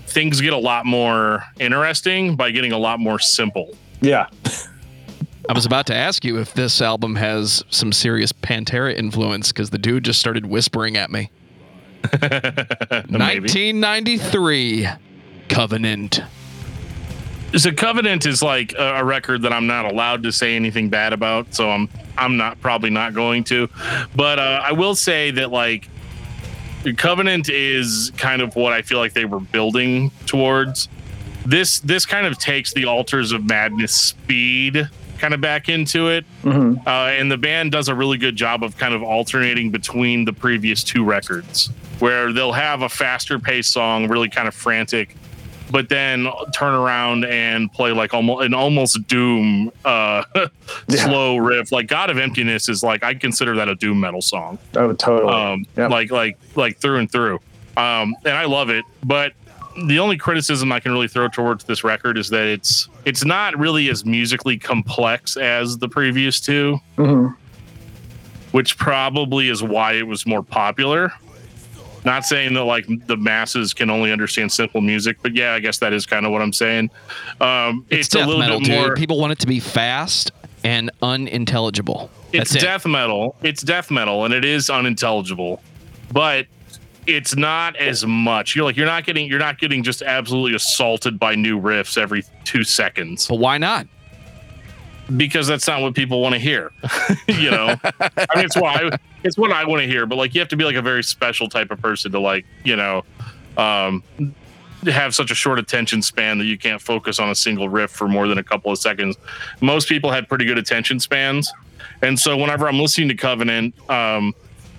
[0.07, 3.77] things get a lot more interesting by getting a lot more simple.
[4.01, 4.27] Yeah.
[5.49, 9.71] I was about to ask you if this album has some serious Pantera influence because
[9.71, 11.31] the dude just started whispering at me.
[12.21, 14.89] 1993
[15.49, 16.21] Covenant.
[17.57, 21.15] so Covenant is like a, a record that I'm not allowed to say anything bad
[21.15, 23.71] about, so I'm I'm not probably not going to.
[24.15, 25.89] But uh, I will say that like
[26.99, 30.91] Covenant is kind of what I feel like they were building towards.
[31.47, 36.25] This this kind of takes the Altars of Madness speed kind of back into it,
[36.43, 40.25] hmm uh, and the band does a really good job of kind of alternating between
[40.25, 45.17] the previous two records, where they'll have a faster paced song, really kind of frantic,
[45.71, 50.23] but then turn around and play like almost an almost doom uh
[50.89, 51.05] Yeah.
[51.05, 54.59] slow riff like god of emptiness is like i consider that a doom metal song
[54.75, 55.31] Oh, totally.
[55.35, 55.91] um Yep.
[55.91, 57.41] like like like through and through
[57.77, 59.35] um and i love it but
[59.87, 63.51] the only criticism i can really throw towards this record is that it's it's not
[63.59, 67.35] really as musically complex as the previous two Mhm.
[68.53, 71.13] which probably is why it was more popular
[72.05, 75.79] not saying that like the masses can only understand simple music but yeah i guess
[75.79, 76.91] that is kind of what i'm saying
[77.41, 78.75] um It's, it's, a little metal, bit dude.
[78.87, 80.31] more People want it to be fast
[80.65, 82.11] and unintelligible.
[82.33, 82.61] it's it.
[82.61, 83.37] death metal.
[83.43, 85.63] It's death metal, and it is unintelligible,
[86.13, 86.47] but
[87.09, 88.55] it's not as much.
[88.55, 92.23] You're like you're not getting you're not getting just absolutely assaulted by new riffs every
[92.45, 93.87] two seconds But why not?
[95.17, 96.71] because that's not what people want to hear.
[97.29, 100.35] you know, I mean, it's what I it's what I want to hear, but like
[100.35, 103.05] you have to be like a very special type of person to like you know.
[103.57, 104.05] Um,
[104.87, 108.07] have such a short attention span that you can't focus on a single riff for
[108.07, 109.17] more than a couple of seconds.
[109.61, 111.53] Most people had pretty good attention spans.
[112.01, 114.37] And so whenever I'm listening to Covenant, um,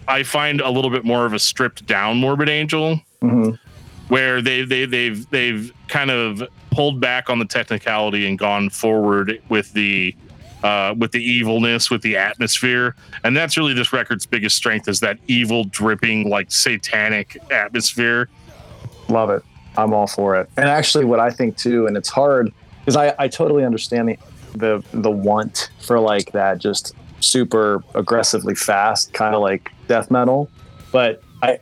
[0.09, 3.57] I find a little bit more of a stripped down Morbid Angel Mhm.
[4.07, 9.39] where they they they've they've kind of pulled back on the technicality and gone forward
[9.49, 10.15] with the
[10.63, 12.93] uh, with the evilness, with the atmosphere,
[13.23, 18.27] and that's really this record's biggest strength is that evil, dripping, like satanic atmosphere.
[19.07, 19.41] Love it.
[19.77, 20.49] I'm all for it.
[20.57, 24.17] And actually, what I think too, and it's hard because I, I totally understand the,
[24.55, 30.49] the the want for like that just super aggressively fast kind of like death metal,
[30.93, 31.59] but I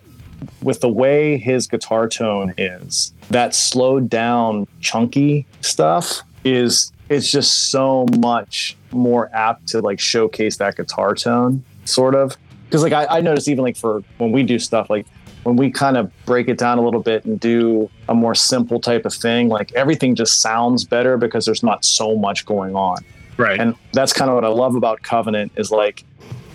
[0.62, 7.70] with the way his guitar tone is, that slowed down chunky stuff is it's just
[7.72, 12.38] so much more apt to like showcase that guitar tone, sort of.
[12.66, 15.08] Because like I, I notice even like for when we do stuff like
[15.44, 18.82] when we kind of break it down a little bit and do a more simple
[18.82, 22.98] type of thing, like everything just sounds better because there's not so much going on.
[23.38, 23.60] Right.
[23.60, 26.04] And that's kind of what I love about Covenant is like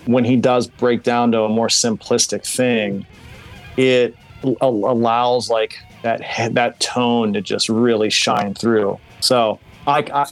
[0.05, 3.05] when he does break down to a more simplistic thing,
[3.77, 4.15] it
[4.61, 6.21] allows like that
[6.53, 8.99] that tone to just really shine through.
[9.21, 10.27] So I, I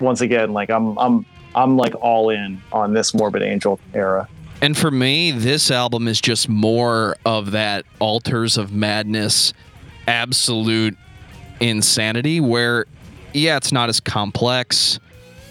[0.00, 4.28] once again like I'm I'm I'm like all in on this Morbid Angel era.
[4.62, 9.52] And for me, this album is just more of that altars of madness,
[10.06, 10.96] absolute
[11.60, 12.86] insanity, where,
[13.34, 14.98] yeah, it's not as complex,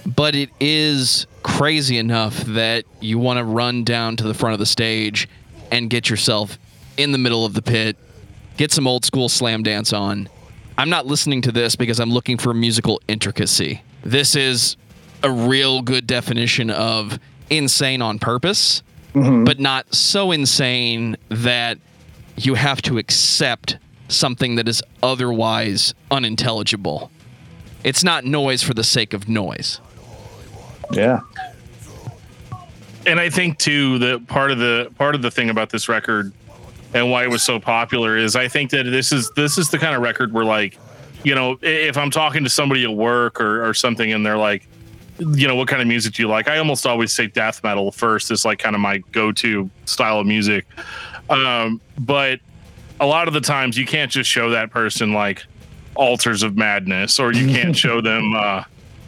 [0.08, 4.60] but it is crazy enough that you want to run down to the front of
[4.60, 5.30] the stage
[5.72, 6.58] and get yourself
[6.98, 7.98] in the middle of the pit,
[8.58, 10.28] get some old school slam dance on.
[10.78, 13.82] I'm not listening to this because I'm looking for musical intricacy.
[14.04, 14.76] This is
[15.24, 18.84] a real good definition of insane on purpose
[19.16, 19.44] mm-hmm.
[19.46, 21.80] but not so insane that
[22.36, 23.78] you have to accept
[24.08, 27.10] something that is otherwise unintelligible.
[27.84, 29.80] It's not noise for the sake of noise.
[30.92, 31.22] Yeah.
[33.06, 36.34] and I think too that part of the part of the thing about this record
[36.94, 39.78] and why it was so popular is I think that this is this is the
[39.78, 40.78] kind of record where like
[41.24, 44.68] you know if I'm talking to somebody at work or, or something and they're like
[45.20, 47.92] you know what kind of music do you like I almost always say death metal
[47.92, 50.66] first is like kind of my go-to style of music
[51.30, 52.40] um, but
[53.00, 55.46] a lot of the times you can't just show that person like
[55.96, 58.64] altars of madness or you can't show them uh,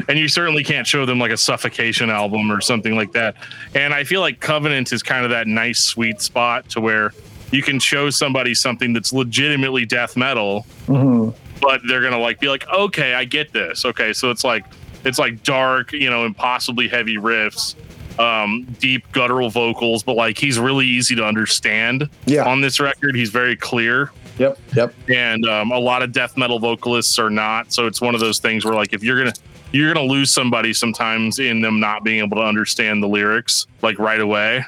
[0.08, 3.36] and you certainly can't show them like a suffocation album or something like that
[3.76, 7.12] and i feel like covenant is kind of that nice sweet spot to where
[7.52, 11.34] you can show somebody something that's legitimately death metal Mhm.
[11.62, 14.66] but they're gonna like be like okay i get this okay so it's like
[15.04, 17.76] it's like dark you know impossibly heavy riffs
[18.20, 22.46] um deep guttural vocals but like he's really easy to understand Yeah.
[22.46, 24.60] on this record he's very clear Yep.
[24.76, 24.94] Yep.
[25.10, 27.74] and um, a lot of death metal vocalists are not.
[27.74, 29.34] So it's one of those things where like if you're gonna
[29.72, 34.00] you're gonna lose somebody sometimes in them not being able to understand the lyrics like
[34.00, 34.64] right away.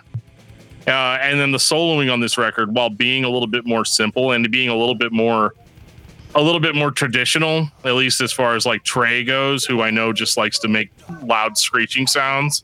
[0.88, 4.32] Uh, and then the soloing on this record, while being a little bit more simple
[4.32, 5.54] and being a little bit more
[6.36, 9.90] a little bit more traditional, at least as far as like Trey goes, who I
[9.90, 10.92] know just likes to make
[11.24, 12.64] loud screeching sounds.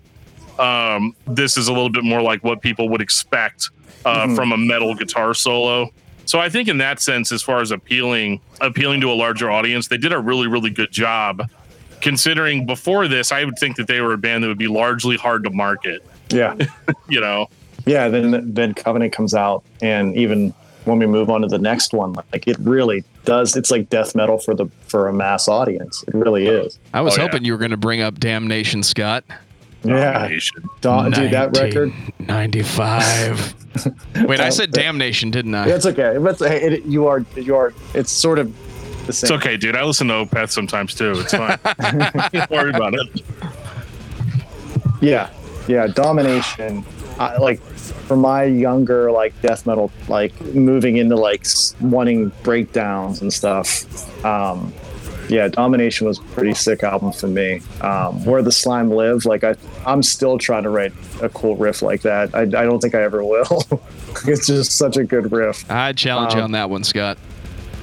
[0.60, 3.72] Um, this is a little bit more like what people would expect
[4.06, 4.36] uh, Mhm.
[4.36, 5.90] from a metal guitar solo.
[6.26, 9.88] So I think in that sense, as far as appealing appealing to a larger audience,
[9.88, 11.50] they did a really really good job.
[12.02, 15.18] Considering before this, I would think that they were a band that would be largely
[15.18, 16.06] hard to market.
[16.30, 16.56] Yeah.
[17.10, 17.50] You know,
[17.86, 18.08] yeah.
[18.08, 20.54] Then then Covenant comes out, and even
[20.86, 23.56] when we move on to the next one, like it really does.
[23.56, 26.04] It's like death metal for the for a mass audience.
[26.08, 26.80] It really is.
[26.96, 27.28] I was Oh, yeah.
[27.28, 29.24] hoping you were going to bring up Damnation, Scott.
[29.84, 30.14] Yeah.
[30.14, 30.70] Domination.
[30.82, 31.94] Dawn, dude, that record.
[32.20, 33.54] 95.
[34.28, 35.68] Wait, I said Damnation, didn't I?
[35.68, 36.18] That's okay.
[36.20, 37.72] But it, you are you are.
[37.94, 38.75] It's sort of the same.
[39.08, 39.76] It's okay, dude.
[39.76, 41.14] I listen to Opeth sometimes too.
[41.18, 41.60] It's fine.
[42.34, 43.22] Don't worry about it.
[45.02, 45.30] Yeah,
[45.68, 46.84] yeah, domination.
[47.20, 51.46] I, like for my younger like death metal, like moving into like
[51.80, 54.26] wanting breakdowns and stuff.
[54.26, 54.74] Um,
[55.30, 57.62] yeah, domination was a pretty sick album for me.
[57.82, 61.82] Um, Where the slime live, like I, I'm still trying to write a cool riff
[61.82, 62.36] like that.
[62.36, 63.64] I, I don't think I ever will.
[64.28, 65.70] it's just such a good riff.
[65.72, 67.18] I challenge you Um, on that one, Scott.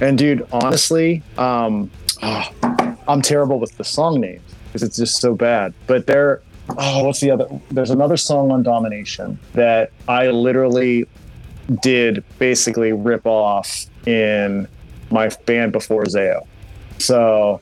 [0.03, 1.89] And dude, honestly, um,
[2.21, 5.73] oh, I'm terrible with the song names because it's just so bad.
[5.87, 6.41] But there,
[6.77, 7.47] oh, what's the other?
[7.71, 11.07] There's another song on Domination that I literally
[11.81, 14.67] did basically rip off in
[15.09, 16.45] my band before Zao.
[16.97, 17.61] So,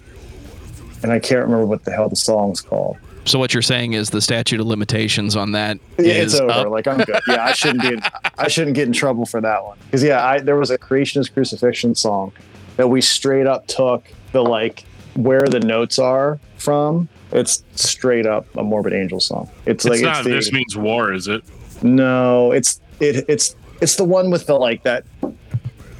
[1.03, 2.97] and I can't remember what the hell the song's called.
[3.25, 6.51] So what you're saying is the statute of limitations on that Yeah, is it's over.
[6.51, 6.67] up.
[6.69, 7.19] Like I'm good.
[7.27, 7.87] Yeah, I shouldn't be.
[7.89, 8.01] In,
[8.37, 9.77] I shouldn't get in trouble for that one.
[9.85, 12.31] Because yeah, I there was a creationist crucifixion song
[12.77, 17.07] that we straight up took the like where the notes are from.
[17.31, 19.49] It's straight up a Morbid Angel song.
[19.65, 20.17] It's like it's not.
[20.19, 21.43] it's the, this means war, is it?
[21.83, 22.51] no.
[22.51, 23.25] It's it.
[23.27, 25.03] It's it's the one with the like that.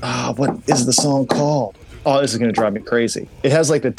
[0.04, 1.78] Ah, what is the song called?
[2.06, 3.28] Oh, this is gonna drive me crazy.
[3.44, 3.94] It has like the.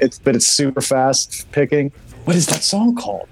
[0.00, 1.92] It's but it's super fast picking.
[2.24, 3.28] What is that song called?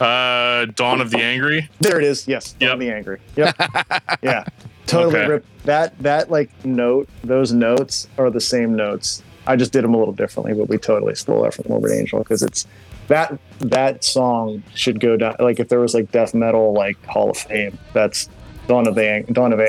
[0.00, 1.68] Uh, Dawn of the Angry.
[1.80, 2.26] There it is.
[2.26, 2.56] Yes.
[2.58, 2.70] Yep.
[2.70, 2.78] Yep.
[2.80, 3.20] the angry.
[3.36, 3.54] Yep.
[4.22, 4.44] yeah.
[4.86, 5.28] Totally Okay.
[5.30, 9.22] rip that that like note, those notes are the same notes.
[9.46, 12.18] I just did them a little differently, but we totally stole that from Morbid Angel
[12.18, 12.66] because it's
[13.08, 17.30] that that song should go down like if there was like death metal like Hall
[17.30, 18.28] of Fame, that's
[18.66, 19.60] Dawn of the Dawn of.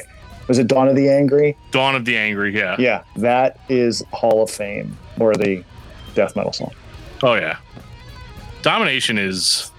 [0.48, 1.58] Was it Dawn of the Angry?
[1.72, 2.56] Dawn of the Angry.
[2.56, 2.76] Yeah.
[2.78, 5.64] Yeah, that is Hall of Fame or the
[6.14, 6.72] death metal song.
[7.24, 7.58] Oh yeah.
[8.62, 9.72] Domination is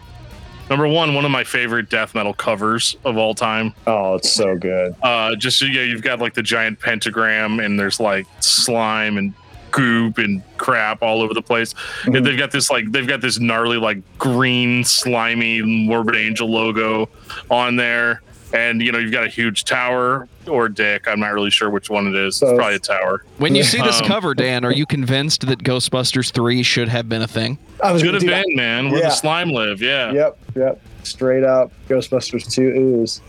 [0.71, 1.15] number one.
[1.15, 3.75] One of my favorite death metal covers of all time.
[3.87, 4.95] Oh, it's so good.
[5.03, 9.35] Uh, just yeah, you've got like the giant pentagram, and there's like slime and
[9.73, 11.75] goop and crap all over the place.
[12.05, 12.17] Mhm.
[12.19, 17.09] And they've got this like they've got this gnarly like green slimy morbid angel logo
[17.51, 21.09] on there, and you know you've got a huge tower or dick.
[21.09, 22.41] I'm not really sure which one it is.
[22.43, 23.25] It's probably a tower.
[23.39, 27.09] When you see this Um, cover, Dan, are you convinced that Ghostbusters 3 should have
[27.09, 27.59] been a thing?
[27.83, 28.91] I was Could have dude, been, man.
[28.91, 29.09] Where Yeah.
[29.09, 29.83] the slime live.
[29.83, 30.13] Yeah.
[30.13, 30.81] Yep, yep.
[31.03, 32.63] Straight up Ghostbusters 2
[33.03, 33.21] ooze.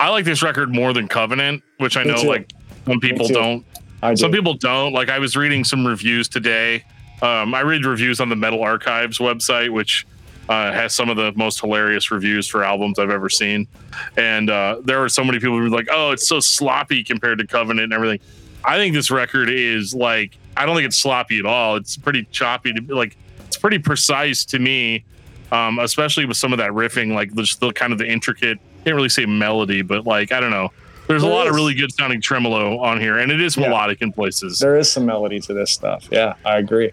[0.00, 2.28] I like this record more than Covenant, which I Me know too.
[2.28, 2.50] like
[2.86, 3.64] some people don't.
[4.02, 4.16] I do.
[4.16, 4.92] Some people don't.
[4.92, 6.84] Like I was reading some reviews today.
[7.22, 10.06] Um, I read reviews on the Metal Archives website, which
[10.50, 13.66] uh, has some of the most hilarious reviews for albums I've ever seen.
[14.16, 17.38] And uh, there were so many people who were like, "Oh, it's so sloppy compared
[17.38, 18.20] to Covenant and everything."
[18.64, 21.76] I think this record is like I don't think it's sloppy at all.
[21.76, 22.72] It's pretty choppy.
[22.72, 25.04] To, like it's pretty precise to me,
[25.52, 28.58] um, especially with some of that riffing, like just the kind of the intricate.
[28.84, 30.72] Can't really say melody, but like I don't know.
[31.08, 33.68] There's a There lot of really good sounding tremolo on here, and it is Yeah.
[33.68, 34.58] melodic in places.
[34.58, 36.08] there is some melody to this stuff.
[36.10, 36.90] Yeah, I agree.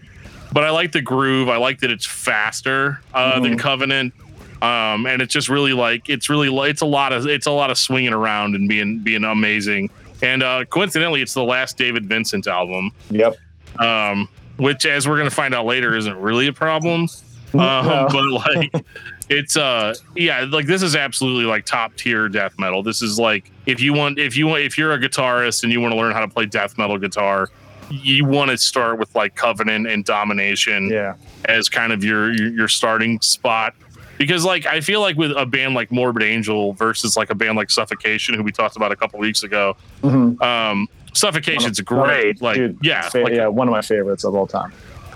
[0.52, 1.48] but I like the groove.
[1.48, 3.58] I like that it's faster uh, than Mhm.
[3.58, 4.14] Covenant,
[4.62, 7.70] um, and it's just really like it's really it's a lot of it's a lot
[7.70, 9.90] of swinging around and being being amazing.
[10.22, 13.36] And uh, coincidentally, it's the last David Vincent album, Yep.
[13.78, 17.08] um, which, as we're going to find out later, isn't really a problem.
[17.54, 18.08] Um, No.
[18.10, 18.84] But like,
[19.28, 22.82] it's uh, yeah, like this is absolutely like top tier death metal.
[22.82, 25.80] This is like if you want if you want if you're a guitarist and you
[25.80, 27.48] want to learn how to play death metal guitar.
[27.90, 31.14] You want to start with like Covenant and Domination Yeah.
[31.44, 33.74] as kind of your, your your starting spot
[34.18, 37.56] because like I feel like with a band like Morbid Angel versus like a band
[37.56, 40.40] like Suffocation who we talked about a couple weeks ago Mhm.
[40.42, 44.34] um Suffocation's of- great like Dude, yeah fa- like, yeah, one of my favorites of
[44.34, 44.72] all time.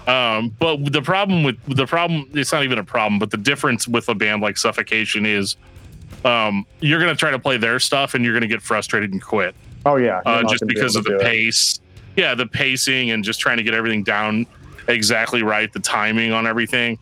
[0.06, 3.86] um but the problem with the problem it's not even a problem but the difference
[3.88, 5.56] with a band like Suffocation is
[6.24, 9.12] um you're going to try to play their stuff and you're going to get frustrated
[9.12, 9.54] and quit
[9.86, 11.22] Oh yeah, uh, just gonna be because of the do it.
[11.22, 11.80] pace.
[12.16, 14.44] Yeah, the pacing and just trying to get everything down
[14.88, 16.98] exactly right, the timing on everything.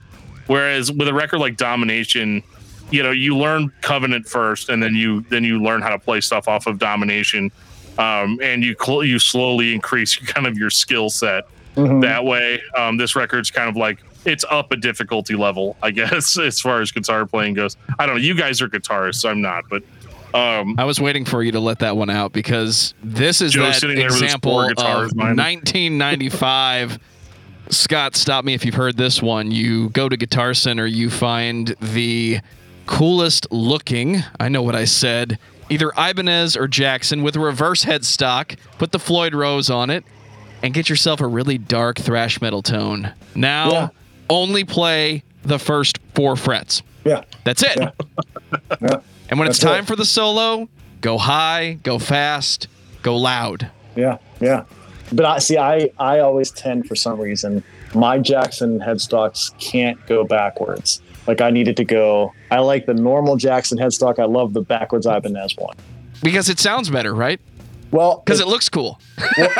[0.46, 2.42] Whereas with a record like Domination,
[2.90, 6.20] you know, you learn Covenant first, and then you then you learn how to play
[6.20, 7.50] stuff off of Domination,
[7.98, 11.44] um, and you cl- you slowly increase kind of your skill set
[11.76, 12.00] Mhm.
[12.02, 12.60] that way.
[12.76, 16.80] Um, this record's kind of like it's up a difficulty level, I guess, as far
[16.80, 17.76] as guitar playing goes.
[17.98, 18.20] I don't know.
[18.22, 19.82] You guys are guitarists, I'm not, but
[20.34, 23.74] um, I was waiting for you to let that one out because this is Joe's
[23.74, 24.76] that sitting there with his example of
[25.16, 26.98] 1995.
[27.70, 29.50] Scott, stop me if you've heard this one.
[29.50, 32.40] You go to Guitar Center, you find the
[32.86, 35.38] coolest looking, I know what I said,
[35.68, 40.04] either Ibanez or Jackson with a reverse headstock, put the Floyd Rose on it,
[40.62, 43.12] and get yourself a really dark thrash metal tone.
[43.34, 43.88] Now, Yeah.
[44.30, 46.82] only play the first four frets.
[47.04, 47.22] Yeah.
[47.44, 47.76] That's it.
[47.76, 47.90] Yeah.
[48.80, 48.96] Yeah.
[49.28, 49.86] And when it's time it.
[49.88, 50.68] for the solo,
[51.02, 52.68] Go high, go fast,
[53.02, 53.70] go loud.
[53.94, 54.64] Yeah, yeah.
[55.12, 55.56] But I see.
[55.58, 57.62] I I always tend for some reason
[57.94, 61.00] my Jackson headstocks can't go backwards.
[61.26, 62.32] Like I needed to go.
[62.50, 64.18] I like the normal Jackson headstock.
[64.18, 65.76] I love the backwards Ibanez one.
[66.22, 67.40] Because it sounds better, right?
[67.92, 69.00] Well, Because it looks cool.
[69.38, 69.52] well,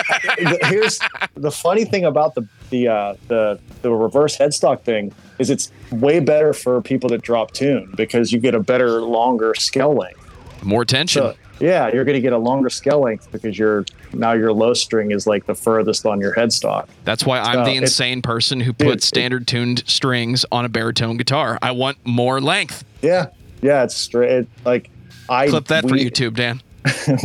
[0.65, 0.99] here's
[1.35, 6.19] the funny thing about the the uh, the the reverse headstock thing is it's way
[6.19, 10.21] better for people that drop tune because you get a better longer scale length.
[10.65, 11.23] More tension.
[11.23, 13.85] So yeah, you're going to get a longer scale length because your
[14.19, 16.89] now your low string is like the furthest on your headstock.
[17.05, 20.45] That's why I'm So the it- insane person who Dude, puts it- standard tuned strings
[20.53, 21.59] on a baritone guitar.
[21.63, 22.85] I want more length.
[23.03, 23.27] Yeah,
[23.63, 24.31] yeah, it's straight.
[24.31, 24.91] It, like
[25.29, 26.63] I Clip that for YouTube, Dan.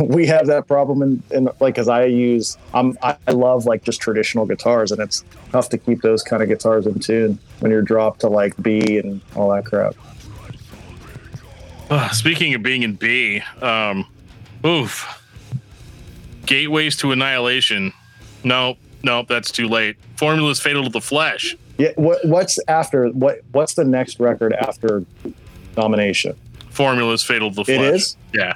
[0.00, 3.84] we have that problem in, in like because I use I'm I I love like
[3.84, 5.22] just traditional guitars and it's
[5.52, 8.98] tough to keep those kind of guitars in tune when you're dropped to like B
[8.98, 9.94] and all that crap.
[11.90, 14.06] Uh, speaking of being in B, um,
[14.66, 15.21] oof.
[16.46, 17.92] Gateways to Annihilation.
[18.44, 19.96] No, no, that's too late.
[20.16, 21.56] Formula's Fatal to the Flesh.
[21.78, 25.04] Yeah, what what's after what what's the next record after
[25.74, 26.36] Domination?
[26.70, 27.78] Formula's Fatal to the Flesh.
[27.78, 28.16] It is.
[28.32, 28.54] Yeah.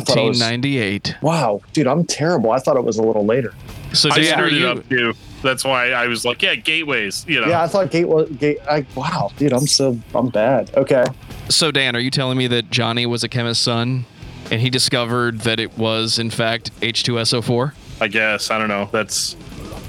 [0.00, 1.16] thought it was- 1998.
[1.22, 2.50] Wow, dude, I'm terrible.
[2.50, 3.54] I thought it was a little later.
[3.92, 5.14] So I Dan, are screwed it you, up too.
[5.42, 7.24] That's why I was like, yeah, Gateways.
[7.28, 7.48] You know.
[7.48, 8.58] Yeah, I thought Gate was Gate.
[8.68, 10.70] I, wow, dude, I'm so I'm bad.
[10.76, 11.04] Okay,
[11.48, 14.06] so Dan, are you telling me that Johnny was a chemist's son
[14.52, 17.72] and he discovered that it was in fact H2SO4?
[18.00, 18.50] I guess.
[18.50, 18.88] I don't know.
[18.92, 19.34] That's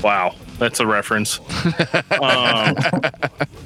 [0.01, 0.36] wow.
[0.57, 1.39] That's a reference.
[2.22, 2.76] um,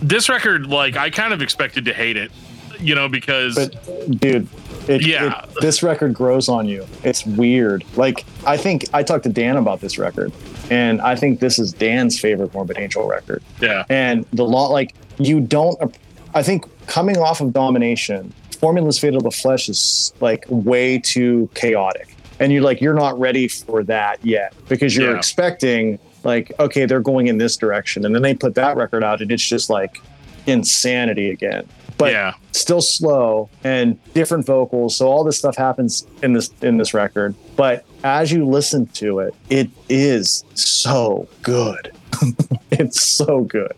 [0.01, 2.31] this record, like, I kind of expected to hate it,
[2.79, 4.47] you know, because but dude,
[4.87, 5.43] it, Yeah.
[5.43, 6.87] it- this record grows on you.
[7.03, 7.83] It's weird.
[7.95, 10.31] Like I think I talked to Dan about this record,
[10.71, 13.43] and I think this is Dan's favorite Morbid Angel record.
[13.61, 15.95] yeah, and the law like you don't
[16.35, 21.49] i think coming off of domination formula's fatal to the flesh is like way too
[21.53, 22.15] chaotic.
[22.39, 25.17] And you're like you're not ready for that yet because you're Yeah.
[25.17, 28.05] expecting like okay they're going in this direction.
[28.05, 29.99] And then they put that record out and it's just like
[30.45, 31.67] insanity again.
[31.97, 34.95] But yeah, still slow and different vocals.
[34.95, 37.33] So all this stuff happens in this in this record.
[37.55, 41.91] But as you listen to it it is so good.
[42.69, 43.71] It's so good.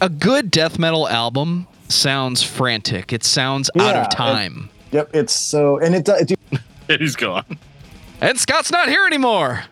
[0.00, 3.12] A good death metal album sounds frantic.
[3.12, 4.70] It sounds out Yeah, of it- time.
[4.92, 6.26] Yep, it's so, and it does.
[6.26, 6.38] Dude,
[7.00, 7.44] he's gone.
[8.20, 9.64] And Scott's not here anymore.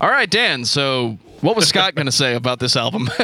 [0.00, 0.64] All right, Dan.
[0.64, 3.08] So, what was Scott going to say about this album?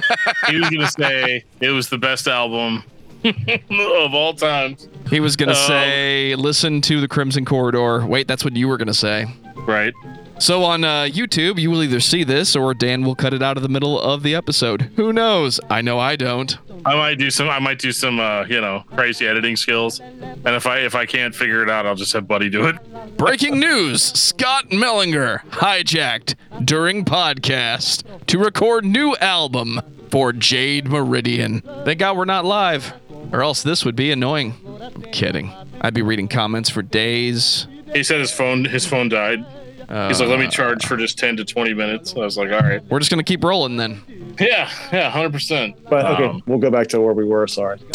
[0.48, 2.82] He was gonna say it was the best album
[3.24, 4.88] of all times.
[5.10, 8.06] he was going to Um, say, listen to the Crimson Corridor.
[8.06, 9.26] Wait, that's what you were going to say.
[9.56, 9.92] Right.
[10.38, 13.56] So, on uh, YouTube, you will either see this or Dan will cut it out
[13.56, 14.82] of the middle of the episode.
[14.96, 15.58] Who knows?
[15.68, 16.56] I know I don't.
[16.86, 17.48] I might do some.
[17.48, 18.20] I might do some.
[18.20, 19.98] Uh, you know, crazy editing skills.
[20.00, 23.16] And if I if I can't figure it out, I'll just have Buddy do it.
[23.16, 29.80] Breaking news Scott Mellinger hijacked during podcast to record new album
[30.10, 31.62] for Jade Meridian.
[31.84, 32.94] Thank God we're not live,
[33.32, 34.54] or else this would be annoying.
[34.80, 35.52] I'm kidding.
[35.80, 37.66] I'd be reading comments for days.
[37.92, 39.44] He said his phone his phone died.
[39.88, 42.14] He's like, let me charge for just ten to twenty minutes.
[42.14, 42.82] I was like, all right.
[42.90, 44.02] We're just gonna keep rolling then.
[44.38, 45.76] Yeah, yeah, hundred percent.
[45.88, 47.46] but okay, Um, we'll go back to where we were.
[47.46, 47.78] Sorry.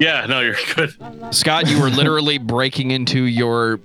[0.00, 0.94] Yeah, no, you're good.
[1.32, 3.78] Scott, you were literally breaking into your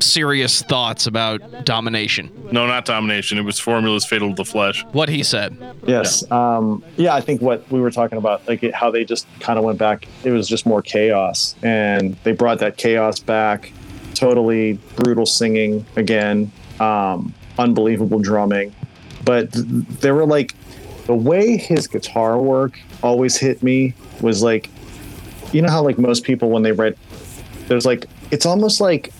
[0.00, 2.30] serious thoughts about domination.
[2.50, 3.36] No, not domination.
[3.38, 4.84] It was formulas fatal to the flesh.
[4.92, 5.56] What he said.
[5.86, 6.28] Yes.
[6.30, 9.58] Um, yeah, I think what we were talking about, like it, how they just kind
[9.58, 11.54] of went back, it was just more chaos.
[11.62, 13.70] And they brought that chaos back,
[14.14, 16.50] totally brutal singing again,
[16.80, 18.74] um, unbelievable drumming.
[19.24, 19.64] But th-
[20.00, 20.54] there were like,
[21.06, 24.68] the way his guitar work always hit me was like,
[25.52, 26.96] you know how like most people when they write,
[27.68, 29.12] there's like, it's almost like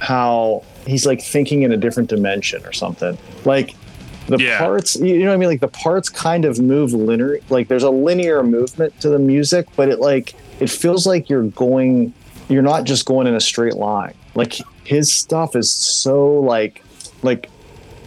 [0.00, 3.18] how he's like thinking in a different dimension or something.
[3.44, 3.74] Like
[4.28, 4.58] the Yeah.
[4.58, 5.48] parts, you know what I mean?
[5.48, 7.38] Like the parts kind of move linear.
[7.50, 11.44] Like there's a linear movement to the music, but it like it feels like you're
[11.44, 12.12] going.
[12.48, 14.14] You're not just going in a straight line.
[14.34, 14.58] Like
[14.88, 16.82] his stuff is so like
[17.22, 17.50] like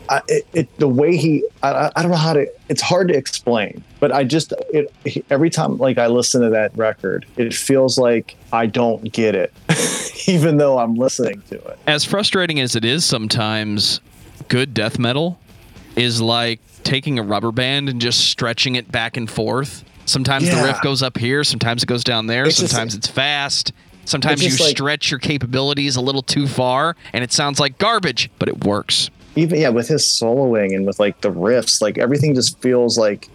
[0.09, 3.15] I, it, it the way he I, I- don't know how to it's hard to
[3.15, 4.91] explain but i just it
[5.29, 9.53] every time like i listen to that record it feels like i don't get it
[10.27, 14.01] even though i'm listening to it as frustrating as it is sometimes,
[14.47, 15.39] good death metal
[15.95, 19.83] is like taking a rubber band and just stretching it back and forth.
[20.05, 23.07] Sometimes the riff goes up here, sometimes it goes down there, It's just- sometimes it's
[23.07, 23.71] fast.
[24.05, 28.29] Sometimes you like- stretch your capabilities a little too far and it sounds like garbage,
[28.39, 29.09] but it works.
[29.35, 33.29] even yeah with his soloing and with like the riffs like everything just feels like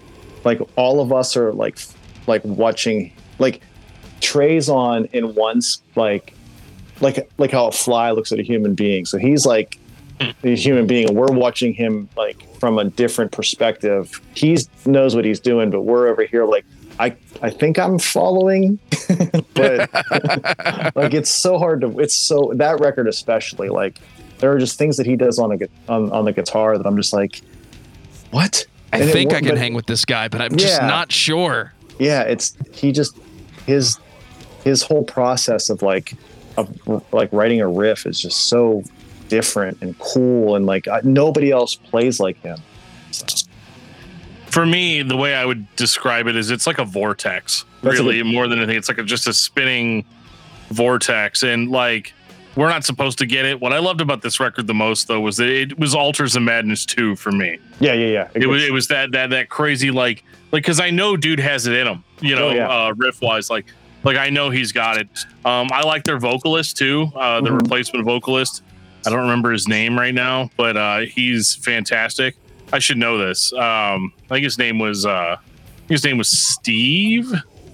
[0.45, 1.79] like all of us are like
[2.27, 3.63] like watching like
[4.21, 5.61] trey's on in one
[5.95, 6.35] like
[7.01, 9.05] like like how a fly looks at a human being.
[9.07, 9.79] So he's like
[10.21, 14.21] a human being, and we're watching him like from a different perspective.
[14.35, 14.57] He
[14.87, 16.65] knows what he's doing, but we're over here like
[16.99, 18.79] I I think I'm following,
[19.55, 19.91] but
[20.97, 21.99] like it's so hard to.
[22.01, 24.01] It's so that record especially like
[24.39, 25.59] there are just things that he does on a
[25.93, 27.41] on, on the guitar that I'm just like,
[28.31, 28.67] what?
[28.93, 31.13] I And think wo- I can but- hang with this guy, but I'm just not
[31.13, 31.73] sure.
[31.99, 33.17] yeah it's he just
[33.67, 33.99] his
[34.65, 36.15] his whole process of like
[36.57, 36.69] of
[37.13, 38.83] like writing a riff is just so
[39.29, 42.59] different and cool and like uh, nobody else plays like him
[44.57, 48.03] For me, the way I would describe it is it's like a vortex, That's a
[48.03, 48.79] really, good- more than anything.
[48.79, 50.07] It's like a, just a spinning
[50.71, 51.43] vortex.
[51.43, 52.15] And like,
[52.55, 53.61] we're not supposed to get it.
[53.61, 56.47] What I loved about this record the most, though, was that it was Altars and
[56.47, 57.59] Madness 2 for me.
[57.81, 60.89] yeah yeah yeah It was, it was that, that, that crazy, like, like, cause I
[60.89, 62.69] know dude has it in him, you know, Oh, yeah.
[62.71, 63.67] uh, riff wise, like,
[64.05, 65.09] like I know he's got it.
[65.45, 67.61] Um, I like their vocalist too, uh, the Mhm.
[67.61, 68.63] replacement vocalist.
[69.07, 72.37] I don't remember his name right now, but uh, he's fantastic.
[72.73, 73.53] I should know this.
[73.53, 75.37] Um, I think his name was uh,
[75.89, 77.33] his name was Steve.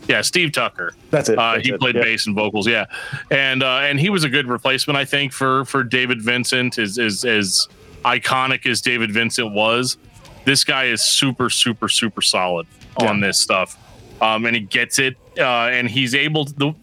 [0.08, 0.94] Yeah, Steve Tucker.
[1.10, 2.02] that's it Uh, that's he played yeah.
[2.02, 2.66] bass and vocals.
[2.66, 2.86] Yeah,
[3.30, 6.78] and uh, and he was a good replacement, I think, for for David Vincent.
[6.78, 7.68] Is is as
[8.04, 9.96] iconic as David Vincent was.
[10.44, 12.66] This guy is super super super solid
[12.96, 13.78] on this stuff,
[14.20, 16.52] um, and he gets it, uh, and he's able to.
[16.54, 16.74] The,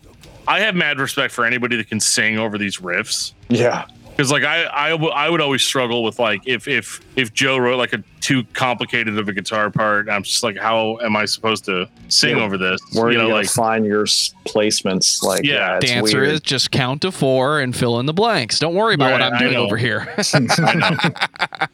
[0.48, 3.86] I have mad respect for anybody that can sing over these riffs yeah
[4.20, 7.58] because like I, I w- I would always struggle with like if if if Joe
[7.58, 11.24] wrote like a too complicated of a guitar part, I'm just like, how am I
[11.24, 12.44] supposed to sing Yeah.
[12.44, 12.82] over this?
[12.94, 15.54] where you know, you like find your placements like Yeah.
[15.54, 16.34] yeah, it's the answer weird.
[16.34, 18.60] is just count to four and fill in the blanks.
[18.60, 19.64] Don't worry about what I'm I doing know.
[19.64, 20.06] over here.
[20.34, 21.14] I know,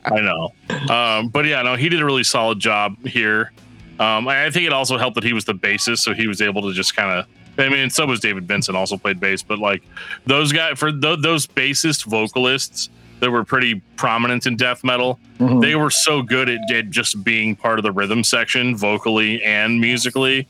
[0.05, 0.93] I know.
[0.93, 3.51] Um, but yeah, no, he did a really solid job here.
[3.99, 6.41] Um, I I think it also helped that he was the bassist, so he was
[6.41, 7.25] able to just kind of.
[7.57, 9.83] I mean, so was David Vincent, also played bass, but like
[10.25, 12.89] those guys for th- those bassist vocalists
[13.21, 15.61] that were pretty prominent in death metal, Mhm.
[15.61, 19.79] they were so good at, at just being part of the rhythm section, vocally and
[19.79, 20.47] musically,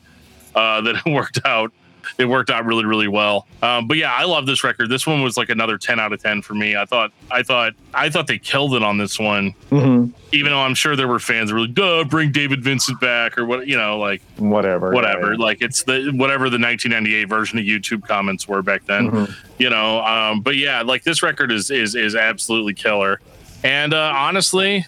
[0.56, 1.72] uh, that it worked out.
[2.18, 3.47] It worked out really, really well.
[3.62, 4.89] Um, but yeah, I love this record.
[4.89, 6.76] This one was like another ten out of ten for me.
[6.76, 9.53] I thought, I thought, I thought they killed it on this one.
[9.72, 10.12] Mhm.
[10.34, 13.38] Even though I'm sure there were fans that were like, "Duh, bring David Vincent back"
[13.38, 15.34] or what, you know, like whatever whatever.
[15.34, 19.36] yeah, Like it's the whatever the 1998 version of YouTube comments were back then Mhm.
[19.58, 23.20] you know um but yeah like this record is is is absolutely killer
[23.64, 24.86] and uh honestly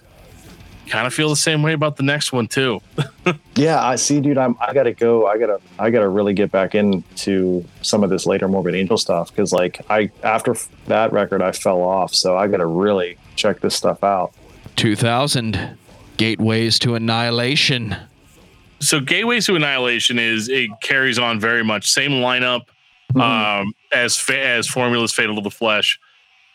[0.88, 2.80] kind of feel the same way about the next one too.
[3.56, 5.26] Yeah i see dude i'm i gotta go.
[5.28, 9.30] I gotta i gotta really get back into some of this later morbid angel stuff
[9.32, 13.76] because like i after that record i fell off so i gotta really check this
[13.76, 14.32] stuff out.
[14.78, 15.78] 2000
[16.18, 17.96] Gateways to Annihilation.
[18.80, 21.90] so gateways to annihilation is it carries on very much.
[21.92, 22.62] Same lineup
[23.20, 26.00] um as fa- as formulas fatal to the flesh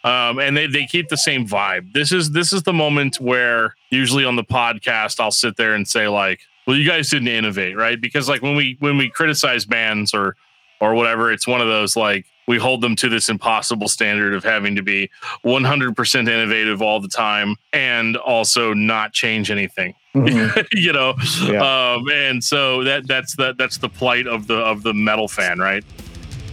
[0.05, 3.75] um and they, they keep the same vibe this is this is the moment where
[3.91, 7.77] usually on the podcast i'll sit there and say like well you guys didn't innovate
[7.77, 10.35] right because like when we when we criticize bands or
[10.81, 14.43] or whatever it's one of those like we hold them to this impossible standard of
[14.43, 15.09] having to be
[15.45, 20.67] 100% innovative all the time and also not change anything Mhm.
[20.73, 21.95] you know Yeah.
[21.95, 25.59] um and so that that's the that's the plight of the of the metal fan
[25.59, 25.85] right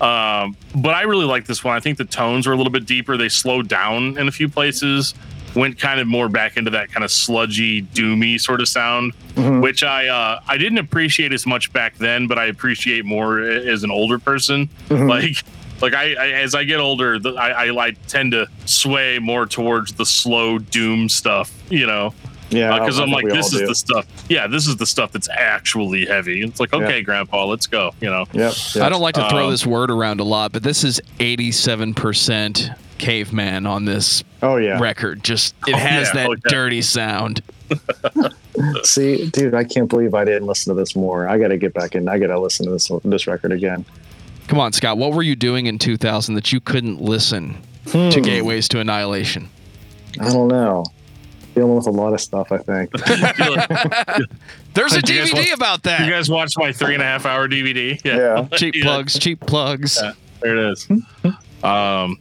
[0.01, 2.85] um but i really like this one i think the tones were a little bit
[2.85, 5.13] deeper they slowed down in a few places
[5.55, 9.61] went kind of more back into that kind of sludgy doomy sort of sound Mhm.
[9.61, 13.83] which i uh i didn't appreciate as much back then but i appreciate more as
[13.83, 15.09] an older person Mhm.
[15.09, 15.43] like
[15.81, 19.45] like I, I as i get older the, I, I i tend to sway more
[19.45, 22.13] towards the slow doom stuff you know
[22.49, 23.67] yeah because I I'm like, this is do.
[23.67, 24.05] the stuff.
[24.29, 26.41] Yeah, this is the stuff that's actually heavy.
[26.43, 27.91] It's like, okay, Grandpa, let's go.
[28.01, 28.83] You know, Yep, yep.
[28.83, 32.75] I don't like to throw Um, this word around a lot, but this is 87%
[32.97, 35.23] caveman on this oh yeah record.
[35.23, 36.13] Just it Oh, has yeah.
[36.13, 36.37] that Oh, yeah.
[36.49, 37.41] dirty sound.
[38.83, 41.93] see dude i can't believe i didn't listen to this more i gotta get back
[41.95, 43.85] in i gotta listen to this this record again
[44.47, 44.97] Come on, Scott.
[44.97, 48.21] What were you doing in 2000 that you couldn't listen to Hmm.
[48.21, 49.47] Gateways to Annihilation?
[50.19, 50.83] i don't know
[51.59, 52.89] dealing with a lot of stuff i think
[54.73, 56.05] There's a Did you guys DVD watch- about that.
[56.05, 57.99] you guys watched my three and a half hour DVD.
[58.05, 58.83] yeah cheap Yeah.
[58.83, 59.99] plugs, cheap plugs.
[60.01, 60.13] Yeah.
[60.41, 60.87] There it is.
[61.63, 62.17] um,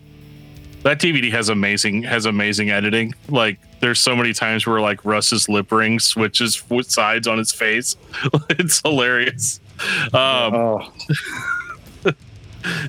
[0.83, 3.15] that DVD has amazing has amazing editing.
[3.29, 7.53] Like, there's so many times where like Russ's lip ring switches f- sides on his
[7.53, 7.97] face.
[8.51, 9.61] it's hilarious.
[10.13, 10.93] Um, oh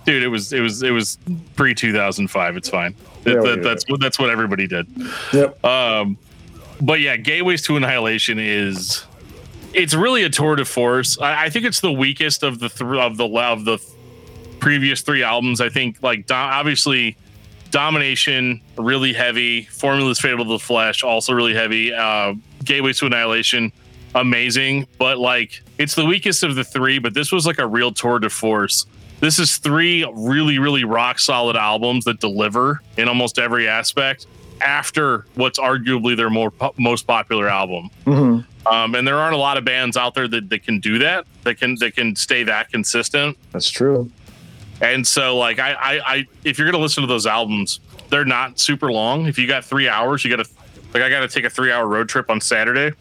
[0.06, 1.18] dude, it was it was it was
[1.56, 2.58] pre 2005.
[2.58, 2.96] It's fine.
[3.24, 4.88] That- Yeah, that- that's what that's what everybody did.
[5.34, 6.18] yep Um,
[6.82, 9.06] but yeah, Gateways to Annihilation is
[9.74, 11.20] it's really a tour de force.
[11.20, 13.80] I, I think it's the weakest of the th- of the of the
[14.60, 15.62] previous three albums.
[15.62, 17.18] I think like do- obviously
[17.72, 23.72] Domination really heavy, Formulas Fatal to the Flesh also really heavy, uh, Gateways to Annihilation
[24.16, 27.00] amazing, but like it's the weakest of the three.
[27.00, 28.86] But this was like a real tour de force.
[29.20, 34.26] This is three really really rock solid albums that deliver in almost every aspect
[34.62, 37.90] after what's arguably their more most popular album.
[38.06, 38.46] Mhm.
[38.66, 41.26] Um, and there aren't a lot of bands out there that, that can do that,
[41.44, 43.38] that can that can stay that consistent.
[43.52, 44.12] That's true.
[44.82, 47.80] And so, like, I, I, I if you're gonna listen to those albums,
[48.10, 49.26] they're not super long.
[49.28, 50.50] If you got three hours, you gotta
[50.94, 52.96] like, I gotta take a three hour road trip on Saturday.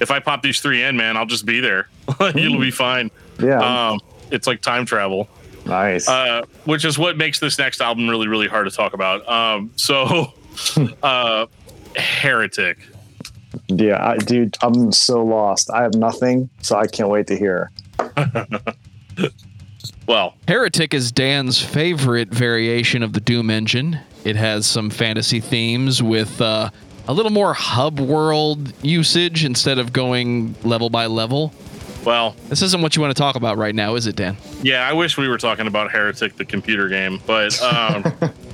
[0.00, 1.88] If I pop these three in, man, I'll just be there.
[2.20, 3.10] It'll be fine.
[3.42, 3.90] Yeah.
[3.90, 5.28] Um, it's like time travel,
[5.64, 6.08] nice.
[6.08, 9.26] uh, which is what makes this next album really, really hard to talk about.
[9.28, 10.34] Um, so,
[11.02, 11.46] uh,
[11.96, 12.78] Heretic.
[13.68, 15.70] yeah, I, dude, I'm so lost.
[15.70, 17.70] I have nothing, so I can't wait to hear.
[20.06, 23.98] Well, Heretic is Dan's favorite variation of the Doom engine.
[24.24, 26.70] It has some fantasy themes with uh,
[27.08, 31.52] a little more hub world usage instead of going level by level.
[32.04, 34.36] well, This isn't what you want to talk about right now, is it, Dan?
[34.62, 34.88] yeah.
[34.88, 38.04] I wish we were talking about Heretic, the computer game, but um,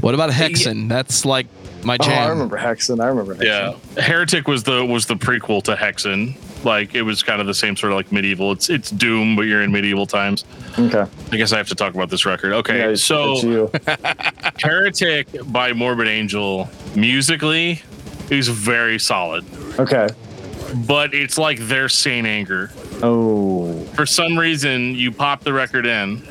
[0.00, 0.88] What about Hexen?
[0.88, 1.46] That's like
[1.84, 3.00] my Oh, I remember Hexen.
[3.02, 3.44] I remember Hexen.
[3.96, 6.36] Yeah, Heretic was the was the prequel to Hexen.
[6.64, 8.52] Like it was kind of the same sort of like medieval.
[8.52, 10.44] It's it's Doom, but you're in medieval times.
[10.78, 11.04] Okay.
[11.30, 12.52] I guess I have to talk about this record.
[12.54, 13.70] Okay, Yeah, it's- so it's you.
[14.60, 17.82] Heretic by Morbid Angel musically
[18.30, 19.44] is very solid,
[19.78, 20.08] Okay.
[20.86, 22.70] but it's like their Saint Anger.
[23.02, 23.78] Oh.
[23.94, 26.22] For some reason, you pop the record in,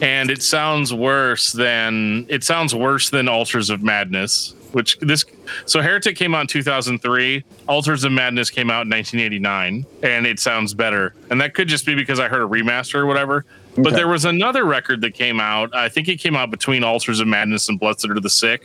[0.00, 4.54] and it sounds worse than it sounds worse than Altars of Madness.
[4.72, 5.24] Which this
[5.66, 7.42] so Heretic came out in 2003.
[7.68, 11.12] Altars of Madness came out in 1989, and it sounds better.
[11.28, 13.44] And that could just be because I heard a remaster or whatever.
[13.76, 15.74] But there was another record that came out.
[15.74, 18.64] I think it came out between Altars of Madness and Blessed are the Sick,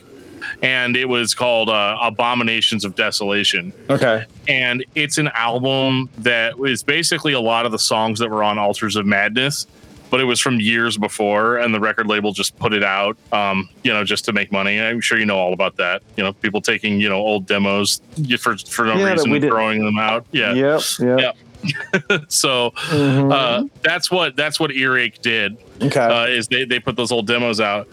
[0.62, 4.24] and it was called uh, Abominations of Desolation Okay.
[4.48, 8.58] and it's an album that is basically a lot of the songs that were on
[8.58, 9.66] Altars of Madness,
[10.10, 13.68] but it was from years before, and the record label just put it out, um,
[13.82, 14.80] you know, just to make money.
[14.80, 16.02] I'm sure you know all about that.
[16.16, 18.00] You know, people taking you know old demos
[18.38, 20.26] for for no Yeah, reason and throwing them out.
[20.32, 20.52] Yeah.
[20.54, 20.80] Yep.
[21.00, 21.18] Yep.
[21.20, 21.32] Yeah.
[22.28, 23.32] So Mhm.
[23.32, 25.98] uh, that's what that's what Earache did okay.
[26.00, 27.88] uh, is they, they put those old demos out.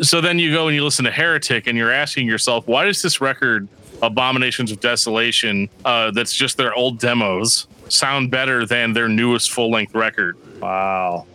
[0.00, 3.02] So then you go and you listen to Heretic and you're asking yourself, why does
[3.02, 3.68] this record,
[4.00, 9.70] Abominations of Desolation, uh, that's just their old demos, sound better than their newest full
[9.70, 10.36] length record?
[10.60, 11.26] wow.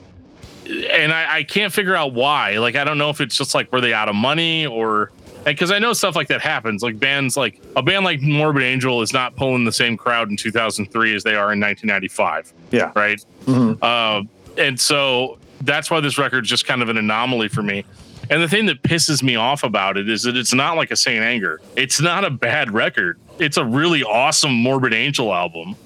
[0.70, 2.57] And I, I can't figure out why.
[2.57, 5.11] Like, I don't know if it's just like, were they out of money or.
[5.45, 6.84] Because I know stuff like that happens.
[6.84, 10.36] Like bands like a band like Morbid Angel is not pulling the same crowd in
[10.36, 12.51] 2003 as they are in 1995.
[12.72, 12.91] Yeah.
[12.93, 13.24] Right.
[13.45, 13.78] Mhm.
[13.82, 14.24] Uh,
[14.57, 17.86] and so that's why this record's just kind of an anomaly for me.
[18.30, 20.97] And the thing that pisses me off about it is that it's not like a
[20.97, 21.61] Saint Anger.
[21.78, 23.18] It's not a bad record.
[23.39, 25.78] It's a really awesome Morbid Angel album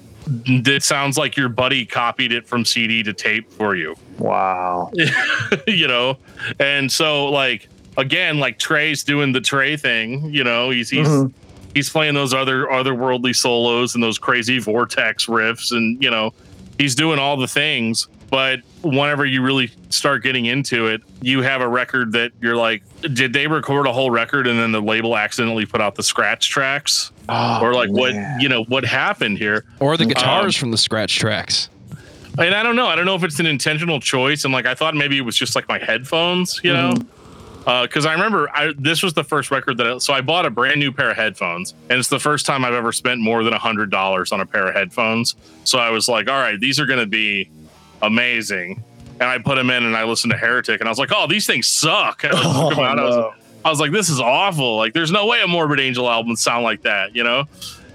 [0.64, 4.90] that sounds like your buddy copied it from CD to tape for you, Wow.
[5.66, 6.16] you know?
[6.60, 11.32] And so, like, again, like Trey's doing the Trey thing, you know, he's, he's, Mhm.
[11.74, 16.32] he's playing those other otherworldly solos and those crazy vortex riffs and you know
[16.78, 21.60] he's doing all the things but whenever you really start getting into it you have
[21.62, 22.82] a record that you're like
[23.14, 26.50] did they record a whole record and then the label accidentally put out the scratch
[26.50, 30.70] tracks Oh, or like what you know what happened here Or the guitars Um, from
[30.72, 31.68] the scratch tracks.
[32.38, 34.74] and i don't know i don't know if it's an intentional choice and like i
[34.74, 36.94] thought maybe it was just like my headphones you know
[37.82, 40.50] because I remember I, this was the first record that I, so I bought a
[40.50, 43.52] brand new pair of headphones, and it's the first time I've ever spent more than
[43.52, 45.36] a hundred dollars on a pair of headphones.
[45.62, 47.48] So I was like, all right, these are going to be
[48.02, 48.82] amazing.
[49.20, 51.28] And I put them in, and I listened to Heretic, and I was like, oh,
[51.28, 52.24] these things suck.
[52.24, 53.34] I, was, Oh, looking around, I was- no.
[53.64, 54.76] I was like, this is awful.
[54.76, 57.46] Like, there's no way a Morbid Angel album would sound like that, you know?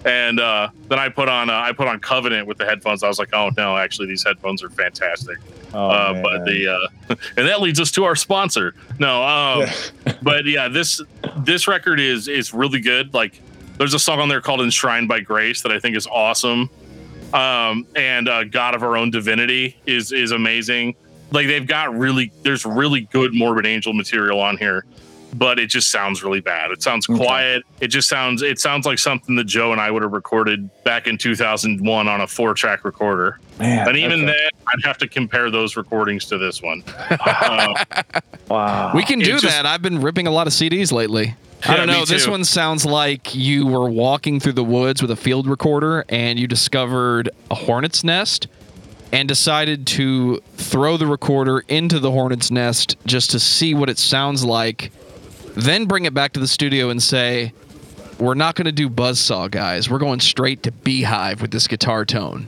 [0.06, 3.04] And uh, then I put on uh, I put on Covenant with the headphones.
[3.04, 5.38] I was like, oh no, actually these headphones are fantastic.
[5.74, 8.74] Oh, uh, but the uh, and that leads us to our sponsor.
[9.00, 9.68] No, um,
[10.22, 11.02] but yeah, this
[11.40, 13.14] this record is is really good.
[13.14, 13.42] Like,
[13.78, 16.70] there's a song on there called "Enshrined by Grace" that I think is awesome.
[17.34, 20.96] Um, and uh, "God of Our Own Divinity" is is amazing.
[21.32, 24.86] Like they've got really there's really good Morbid Angel material on here,
[25.34, 26.72] but it just sounds really bad.
[26.72, 27.18] It sounds Okay.
[27.18, 27.64] quiet.
[27.82, 31.08] It just sounds it sounds like something that Joe and I would have recorded back
[31.08, 33.40] in 2001 on a four track recorder.
[33.60, 34.26] Man, And even okay.
[34.28, 36.84] then, I'd have to compare those recordings to this one.
[37.10, 37.74] Uh,
[38.50, 38.92] wow.
[38.96, 39.66] We can it do just- that.
[39.66, 41.36] I've been ripping a lot of CDs lately.
[41.68, 42.06] I don't know.
[42.06, 46.38] This one sounds like you were walking through the woods with a field recorder and
[46.40, 48.48] you discovered a hornet's nest
[49.12, 53.98] and decided to throw the recorder into the hornet's nest just to see what it
[53.98, 54.92] sounds like,
[55.58, 57.54] then bring it back to the studio and say,
[58.20, 59.90] "We're not going to do buzzsaw, guys.
[59.90, 62.48] We're going straight to beehive with this guitar tone."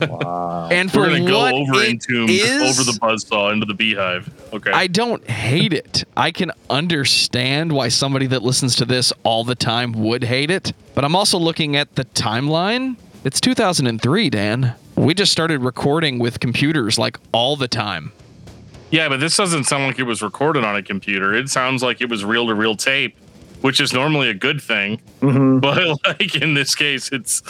[0.00, 0.68] Wow.
[0.70, 3.74] And for We're gonna go what over it into is, over the buzzsaw into the
[3.74, 4.30] beehive.
[4.52, 4.70] Okay.
[4.70, 6.04] I don't hate it.
[6.16, 10.72] I can understand why somebody that listens to this all the time would hate it.
[10.94, 12.96] But I'm also looking at the timeline.
[13.24, 14.74] It's 2003, Dan.
[14.94, 18.12] We just started recording with computers like all the time.
[18.92, 21.34] Yeah, but this doesn't sound like it was recorded on a computer.
[21.34, 23.16] It sounds like it was reel to reel tape,
[23.62, 25.00] which is normally a good thing.
[25.20, 25.60] Mhm.
[25.60, 27.42] But like in this case, it's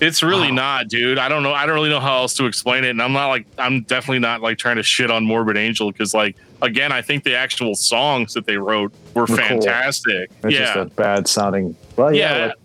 [0.00, 1.18] it's really not, dude.
[1.18, 1.52] I don't know.
[1.52, 2.90] I don't really know how else to explain it.
[2.90, 6.12] And I'm not like I'm definitely not like trying to shit on Morbid Angel because
[6.14, 9.36] like again, I think the actual songs that they wrote were, cool.
[9.36, 10.30] fantastic.
[10.42, 10.74] It's yeah.
[10.74, 11.76] just a bad sounding.
[11.96, 12.36] Well, yeah.
[12.36, 12.46] yeah.
[12.46, 12.56] like-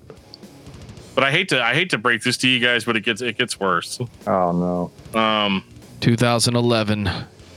[1.14, 3.22] but I hate to I hate to break this to you guys, but it gets
[3.22, 4.00] it gets worse.
[4.28, 5.20] oh no.
[5.20, 5.64] Um
[6.02, 7.10] 2011,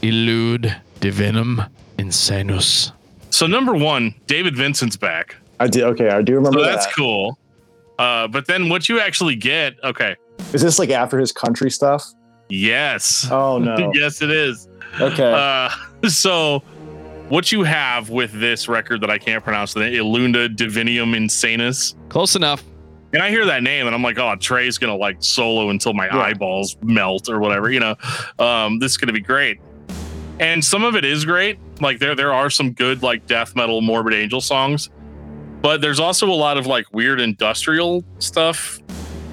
[0.03, 1.69] Illud Divinum
[1.99, 2.93] Insanus.
[3.31, 5.37] so number one, David Vincent's back.
[5.61, 5.83] I did.
[5.85, 6.95] Okay, I do remember So that's that.
[6.95, 7.39] cool.
[7.99, 10.15] Uh, but then what you actually get, okay.
[10.53, 12.05] Is this like after his country stuff?
[12.49, 13.27] Yes.
[13.31, 13.91] Oh no.
[13.95, 14.69] yes, it is.
[15.01, 15.33] Okay.
[15.33, 15.69] Uh,
[16.09, 16.61] so
[17.29, 21.95] what you have with this record that I can't pronounce, the Ilunda Divinium Insanus.
[22.09, 22.63] Close enough.
[23.13, 26.07] And I hear that name and I'm like, oh, Trey's gonna like solo until my
[26.07, 26.19] Yeah.
[26.19, 27.97] eyeballs melt or whatever, you know.
[28.39, 29.59] Um, this is gonna be great.
[30.41, 31.59] And some of it is great.
[31.81, 34.91] Like there there are some good like death metal morbid angel songs,
[35.63, 38.81] but there's also a lot of like weird industrial stuff.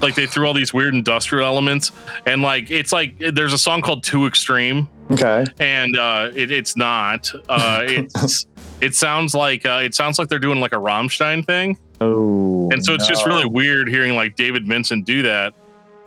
[0.02, 1.92] Like they threw all these weird industrial elements,
[2.26, 5.44] and like it's like there's a song called Too Extreme, okay.
[5.58, 7.32] and uh, it, it's not.
[7.48, 8.46] Uh, it's
[8.80, 11.78] it sounds like uh, it sounds like they're doing like a Rammstein thing.
[12.00, 12.68] Oh.
[12.72, 15.54] And so it's just really weird hearing like David Vincent do that.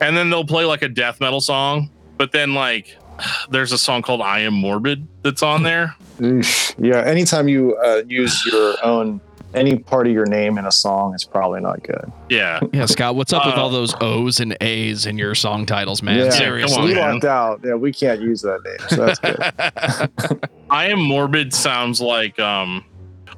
[0.01, 2.95] And then they'll play like a death metal song, but then like
[3.49, 5.95] there's a song called I Am Morbid that's on there.
[6.19, 7.03] Yeah.
[7.05, 9.21] Anytime you uh, use your own
[9.53, 12.11] any part of your name in a song, it's probably not good.
[12.29, 12.59] Yeah.
[12.71, 16.03] Yeah, Scott, what's up with Uh, all those O's and A's in your song titles,
[16.03, 16.17] man?
[16.19, 16.77] Yeah, Seriously.
[16.77, 17.13] on, we man.
[17.15, 17.61] lucked out.
[17.63, 20.49] Yeah, we can't use that name, so that's good.
[20.69, 22.85] I Am Morbid sounds like um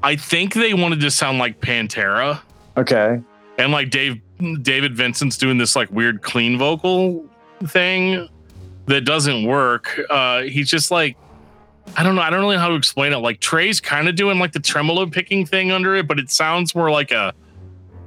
[0.04, 2.42] I think they wanted to sound like Pantera
[2.76, 3.22] okay.
[3.58, 4.20] and like Dave
[4.64, 7.26] David Vincent's doing this like weird clean vocal
[7.68, 8.28] thing
[8.92, 10.00] that doesn't work.
[10.10, 11.18] Uh he's just like
[11.98, 12.22] I don't know.
[12.22, 13.18] I don't really know how to explain it.
[13.18, 16.76] Like Trey's kind of doing like the tremolo picking thing under it, but it sounds
[16.76, 17.34] more like a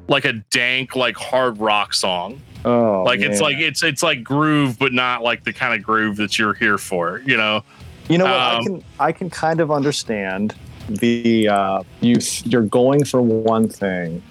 [0.08, 2.40] like a dank, like hard rock song.
[2.64, 6.16] Oh, like it's like it's it's like groove, but not like the kind of groove
[6.16, 7.20] that you're here for.
[7.26, 7.62] You know?
[8.08, 8.34] you know what?
[8.34, 10.54] I um, can I can kind of understand
[10.88, 14.22] the uh, you you're going for one thing,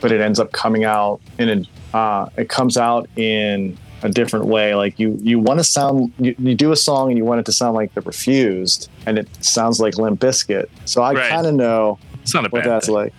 [0.00, 4.46] but it ends up coming out in a uh, it comes out in a different
[4.46, 4.74] way.
[4.74, 7.46] Like you you want to sound you, you do a song and you want it
[7.46, 10.68] to sound like the Refused, and it sounds like Limp Bizkit.
[10.84, 11.30] So I Right.
[11.30, 12.94] kind of know It's not a what bad that's thing.
[12.94, 13.12] like.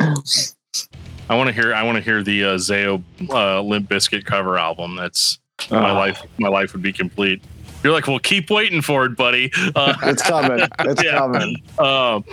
[1.30, 1.72] I want to hear.
[1.74, 4.96] I want to hear the uh, Zao uh, Limp Bizkit cover album.
[4.96, 5.38] That's
[5.70, 6.22] my Oh, life.
[6.38, 7.42] My life would be complete.
[7.82, 9.50] You're like, well, keep waiting for it, buddy.
[9.74, 10.66] Uh, It's coming.
[10.80, 11.18] It's Yeah.
[11.18, 11.56] coming.
[11.78, 12.24] um,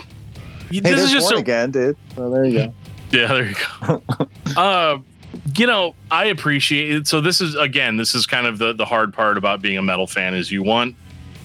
[0.69, 1.97] Hey, this is just a, again, dude.
[2.15, 2.73] So there you go.
[3.11, 3.27] yeah.
[3.27, 3.55] There you
[3.87, 4.03] go.
[4.55, 4.97] uh,
[5.55, 7.07] you know, I appreciate it.
[7.07, 9.81] So this is again, this is kind of the the hard part about being a
[9.81, 10.95] metal fan is you want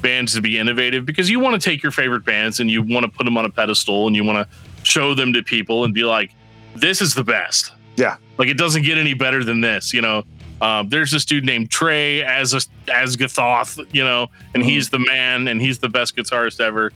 [0.02, 3.04] bands to be innovative because you want to take your favorite bands and you want
[3.04, 5.94] to put them on a pedestal and you want to show them to people and
[5.94, 6.30] be like,
[6.76, 7.72] this is the best.
[7.96, 8.16] Yeah.
[8.36, 10.24] Like it doesn't get any better than this, you know.
[10.60, 14.66] Um, there's this dude named Trey as a Azagthoth, you know, and Mhm.
[14.66, 16.92] he's the man and he's the best guitarist ever.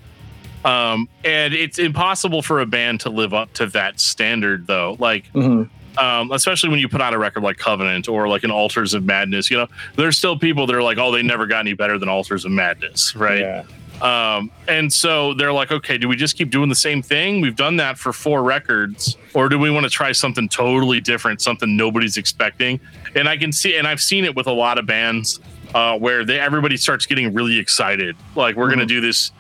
[0.65, 4.97] Um, and it's impossible for a band to live up to that standard though.
[4.99, 5.69] Like Mhm.
[5.99, 9.05] Um, especially when you put out a record like Covenant or like an Altars of
[9.05, 11.99] Madness, you know, there's still people that are like, oh, they never got any better
[11.99, 13.41] than Altars of Madness, right?
[13.41, 13.65] Yeah.
[14.01, 17.41] Um, and so they're like, okay, do we just keep doing the same thing?
[17.41, 21.43] We've done that for four records, or do we want to try something totally different,
[21.43, 22.79] something nobody's expecting?
[23.17, 25.41] And I can see, and I've seen it with a lot of bands
[25.75, 29.33] uh, where they everybody starts getting really excited, like we're gonna do this,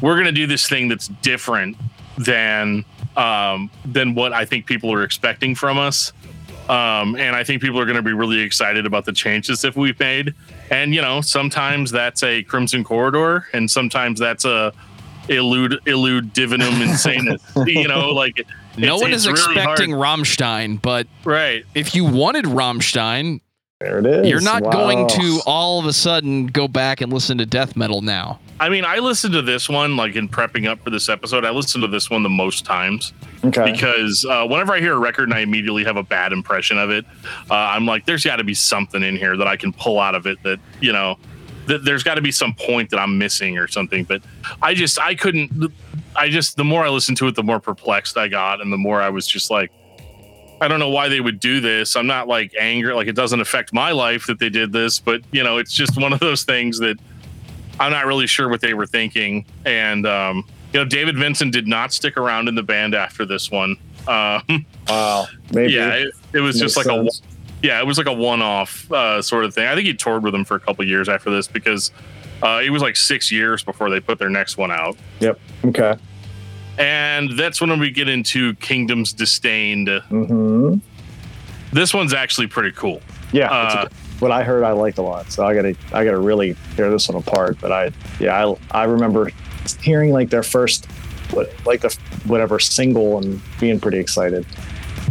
[0.00, 1.76] we're gonna do this thing that's different
[2.18, 2.84] than
[3.16, 6.12] um, than what I think people are expecting from us.
[6.68, 9.74] Um, and I think people are going to be really excited about the changes that
[9.76, 10.34] we've made.
[10.70, 14.72] And you know, sometimes that's a Crimson Corridor, and sometimes that's a
[15.28, 17.66] illud illud divinum insanus.
[17.66, 18.46] you know, like
[18.76, 20.20] No one it's is really expecting hard.
[20.20, 21.64] Rammstein, but right.
[21.74, 23.40] if you wanted Rammstein,
[23.82, 24.28] There it is.
[24.28, 28.00] You're not going to all of a sudden go back and listen to death metal
[28.00, 28.38] now.
[28.60, 31.44] I mean, I listened to this one like in prepping up for this episode.
[31.44, 33.12] I listened to this one the most times
[33.44, 33.72] Okay.
[33.72, 36.90] because uh, whenever I hear a record and I immediately have a bad impression of
[36.90, 37.04] it,
[37.50, 40.14] uh, I'm like, there's got to be something in here that I can pull out
[40.14, 41.18] of it that you know,
[41.66, 44.04] that there's got to be some point that I'm missing or something.
[44.04, 44.22] But
[44.60, 45.72] I just I couldn't.
[46.14, 48.78] I just the more I listened to it, the more perplexed I got, and the
[48.78, 49.72] more I was just like.
[50.62, 51.96] I don't know why they would do this.
[51.96, 55.20] I'm not like angry, like it doesn't affect my life that they did this, but
[55.32, 56.98] you know, it's just one of those things that
[57.80, 59.44] I'm not really sure what they were thinking.
[59.64, 63.50] And um, you know, David Vincent did not stick around in the band after this
[63.50, 63.76] one.
[64.06, 65.26] Um, Wow.
[65.52, 65.72] Maybe.
[65.72, 69.22] yeah, it, it was just like Makes a yeah, it was like a one-off uh,
[69.22, 69.66] sort of thing.
[69.66, 71.92] I think he toured with them for a couple years after this because
[72.42, 74.96] uh, it was like six years before they put their next one out.
[75.20, 75.38] Yep.
[75.66, 75.96] Okay.
[76.78, 79.88] And that's when we get into Kingdom's Disdained.
[80.08, 80.76] hmm
[81.72, 83.00] This one's actually pretty cool.
[83.32, 83.50] Yeah.
[83.50, 83.88] Uh,
[84.20, 85.30] what I heard, I liked a lot.
[85.32, 87.58] So I gotta, I gotta really tear this one apart.
[87.60, 89.30] But I, yeah, I, I remember
[89.80, 90.86] hearing like their first,
[91.32, 91.96] what, like the
[92.26, 94.46] whatever single and being pretty excited.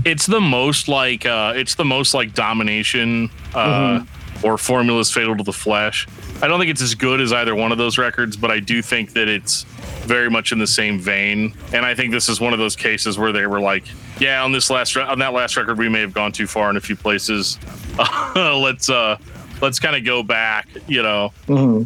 [0.05, 4.03] it's the most like uh it's the most like domination uh
[4.43, 6.07] or formulas fatal to the flesh
[6.41, 8.82] i don't think it's as good as either one of those records but i do
[8.82, 9.66] think that it's
[10.02, 13.18] very much in the same vein and i think this is one of those cases
[13.18, 13.84] where they were like
[14.20, 16.70] yeah on this last re- on that last record we may have gone too far
[16.70, 17.60] in a few places
[18.36, 19.18] let's uh
[19.62, 21.84] let's kind of go back you know hmm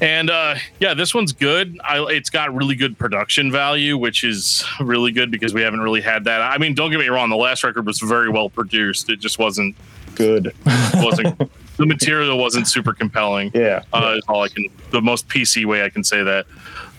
[0.00, 1.78] and uh, yeah, this one's good.
[1.82, 6.00] I, it's got really good production value, which is really good because we haven't really
[6.00, 6.40] had that.
[6.40, 9.10] I mean, don't get me wrong, the last record was very well produced.
[9.10, 9.74] It just wasn't
[10.14, 10.52] Good.
[10.94, 11.40] wasn't
[11.78, 13.50] the material wasn't super compelling.
[13.54, 13.84] Yeah.
[13.92, 16.46] Uh, is all I can the most PC way I can say that.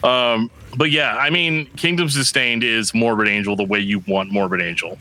[0.03, 4.61] Um, but yeah, I mean, Kingdoms Disdained is Morbid Angel the way you want Morbid
[4.61, 4.97] Angel.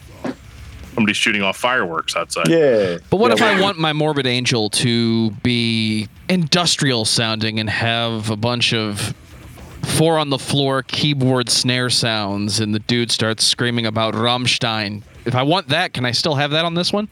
[0.95, 2.49] Somebody's shooting off fireworks outside.
[2.49, 2.99] Yeah.
[3.09, 8.31] But what Yeah, if I want my Morbid Angel to be industrial sounding and have
[8.31, 9.14] a bunch of
[9.85, 15.03] four on the floor keyboard snare sounds and the dude starts screaming about Rammstein?
[15.24, 17.09] If I want that, can I still have that on this one?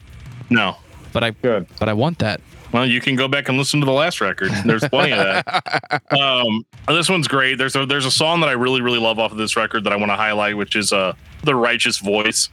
[0.49, 0.75] No.
[1.13, 1.67] But I Good.
[1.79, 2.41] but I want that.
[2.73, 4.51] Well, you can go back and listen to the last record.
[4.65, 6.01] There's plenty of that.
[6.17, 7.57] Um, this one's great.
[7.57, 9.93] There's a there's a song that I really really love off of this record that
[9.93, 11.13] I want to highlight, which is uh
[11.43, 12.49] the Righteous Voice.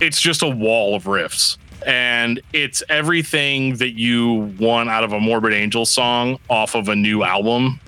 [0.00, 5.20] It's just a wall of riffs, and it's everything that you want out of a
[5.20, 7.78] Morbid Angel song off of a new album,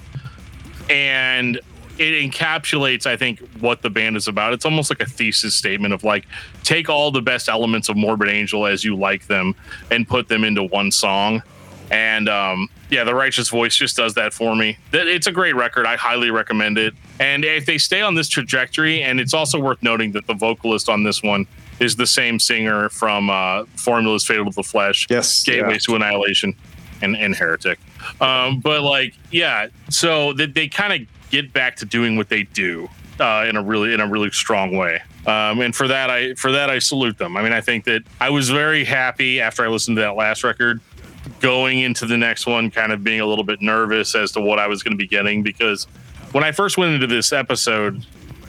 [0.90, 1.60] and
[1.98, 4.52] it encapsulates i think what the band is about.
[4.52, 6.26] It's almost like a thesis statement of like
[6.62, 9.54] take all the best elements of morbid angel as you like them
[9.90, 11.42] and put them into one song.
[11.90, 14.78] And um, yeah the righteous voice just does that for me.
[14.92, 15.86] It's a great record.
[15.86, 16.94] I highly recommend it.
[17.20, 20.88] And if they stay on this trajectory and it's also worth noting that the vocalist
[20.88, 21.46] on this one
[21.80, 25.44] is the same singer from uh, formulas fatal to the flesh Yes.
[25.44, 26.54] Gateways to Annihilation
[27.02, 27.78] and, and Heretic.
[28.20, 32.44] Um, but like, yeah, so that they kind of get back to doing what they
[32.44, 35.02] do uh, in a really in a really strong way.
[35.26, 37.36] Um, and for that, I for that I salute them.
[37.36, 40.44] I mean, I think that I was very happy after I listened to that last
[40.44, 40.80] record,
[41.40, 44.58] going into the next one, kind of being a little bit nervous as to what
[44.58, 45.84] I was going to be getting because
[46.32, 48.06] when I first went into this episode.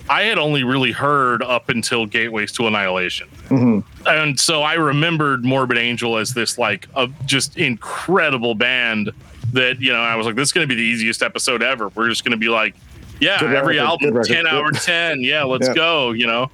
[0.07, 5.43] I had only really heard up until Gateways to Annihilation hmm and so I remembered
[5.43, 9.09] Morbid Angel as this like a just incredible band
[9.53, 11.89] that you know I was like this is going to be the easiest episode ever.
[11.89, 12.75] We're just going to be like,
[13.19, 15.73] yeah, Good every record, album ten out of ten, yeah, let's Yeah.
[15.73, 16.51] go, you know.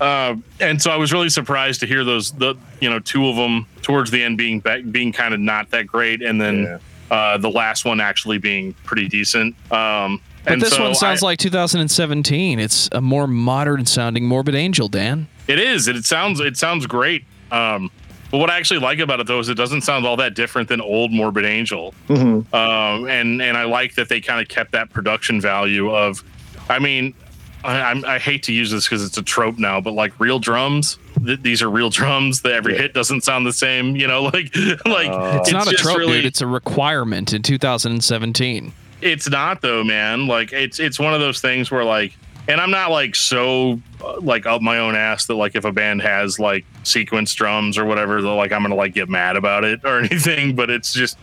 [0.00, 3.36] Uh, and so I was really surprised to hear those the you know two of
[3.36, 6.78] them towards the end being back, being kind of not that great, and then Yeah.
[7.16, 9.54] uh, the last one actually being pretty decent.
[9.70, 12.58] Um, But and this so one sounds I- like 2017.
[12.58, 15.28] It's a more modern sounding Morbid Angel, Dan.
[15.46, 15.86] It is.
[15.88, 16.40] It sounds.
[16.40, 17.24] It sounds great.
[17.52, 17.90] Um,
[18.34, 20.68] but what I actually like about it though is it doesn't sound all that different
[20.68, 21.94] than old Morbid Angel.
[22.08, 26.24] hmm Um, and and I like that they kind of kept that production value of.
[26.68, 27.14] I mean,
[27.62, 30.98] I, I'm- hate to use this because it's a trope now, but like real drums.
[31.24, 32.42] Th- these are real drums.
[32.42, 32.82] That every Yeah.
[32.82, 33.94] hit doesn't sound the same.
[33.94, 34.54] You know, like
[34.84, 36.24] like Uh, It's, not a trope, really- dude.
[36.26, 38.72] It's a requirement in 2017.
[39.00, 42.16] it's not though man like it's it's one of those things where like
[42.48, 45.72] and i'm not like so uh, like up my own ass that like if a
[45.72, 49.64] band has like sequence drums or whatever that like i'm gonna like get mad about
[49.64, 51.16] it or anything but it's just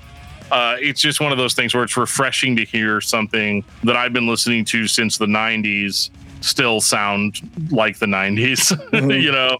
[0.51, 4.11] uh, it's just one of those things where it's refreshing to hear something that I've
[4.11, 6.09] been listening to since the 90s
[6.41, 7.39] still sound
[7.71, 9.21] like the 90s, Mhm.
[9.23, 9.59] you know,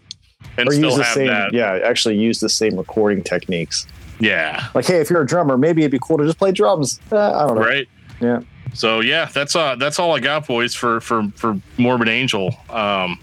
[0.58, 1.26] and Or still use the have same.
[1.28, 1.54] that.
[1.54, 1.78] Yeah.
[1.82, 3.86] Actually, use the same recording techniques.
[4.20, 4.66] Yeah.
[4.74, 7.00] Like, hey, if you're a drummer, maybe it'd be cool to just play drums.
[7.10, 7.62] Uh, I don't know.
[7.62, 7.88] Right.
[8.20, 8.40] Yeah.
[8.74, 12.54] So yeah, that's uh that's all I got, boys, for for for Morbid Angel.
[12.70, 13.18] Um,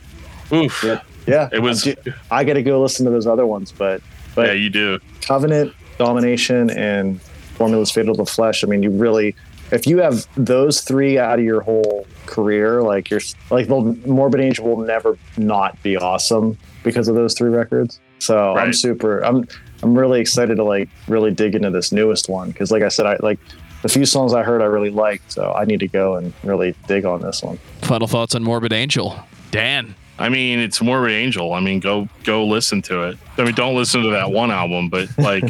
[0.52, 0.84] oof.
[0.84, 1.02] Yeah.
[1.28, 1.50] Yeah.
[1.52, 1.88] It was.
[2.32, 4.02] I got to go listen to those other ones, but
[4.36, 5.00] but yeah, you do.
[5.22, 8.64] Covenant, Domination and Formulas Fatal to the Flesh.
[8.64, 9.36] I mean, you really,
[9.72, 14.40] if you have those three out of your whole career, like you're like the Morbid
[14.40, 18.00] Angel will never not be awesome because of those three records.
[18.20, 19.20] So I'm super.
[19.20, 19.48] I'm
[19.82, 23.06] I'm really excited to like really dig into this newest one because, like I said,
[23.06, 23.40] I like
[23.82, 25.32] the few songs I heard I really liked.
[25.32, 27.58] So I need to go and really dig on this one.
[27.82, 29.20] Final thoughts on Morbid Angel.
[29.52, 29.96] Dan.
[30.18, 31.54] I mean, it's Morbid Angel.
[31.54, 33.18] I mean, go go listen to it.
[33.38, 35.44] I mean, don't listen to that one album, but like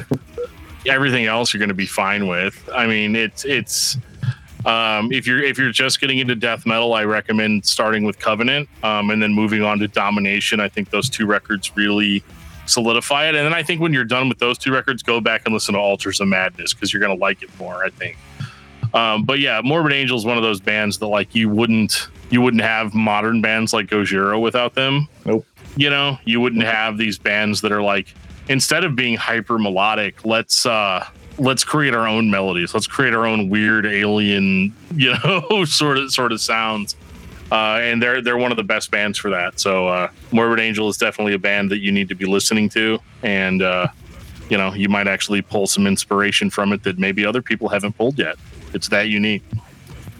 [0.87, 2.69] everything else, you're going to be fine with.
[2.73, 3.97] I mean, it's it's
[4.65, 8.69] um, if you're if you're just getting into death metal, I recommend starting with Covenant
[8.83, 10.59] um, and then moving on to Domination.
[10.59, 12.23] I think those two records really
[12.69, 13.35] solidify it.
[13.35, 15.73] And then I think when you're done with those two records, go back and listen
[15.73, 17.83] to Altars of Madness because you're going to like it more.
[17.83, 18.17] I think.
[18.93, 22.41] Um, but yeah, Morbid Angel is one of those bands that like you wouldn't you
[22.41, 25.07] wouldn't have modern bands like Gojira without them.
[25.25, 25.45] Nope.
[25.75, 28.13] You know, you wouldn't have these bands that are like
[28.47, 31.05] instead of being hyper melodic, let's uh
[31.37, 32.73] let's create our own melodies.
[32.73, 36.95] Let's create our own weird alien, you know, sort of sort of sounds.
[37.51, 39.59] Uh, and they're they're one of the best bands for that.
[39.59, 42.99] So uh, Morbid Angel is definitely a band that you need to be listening to,
[43.23, 43.87] and uh,
[44.49, 47.97] you know you might actually pull some inspiration from it that maybe other people haven't
[47.97, 48.35] pulled yet.
[48.73, 49.43] It's that unique.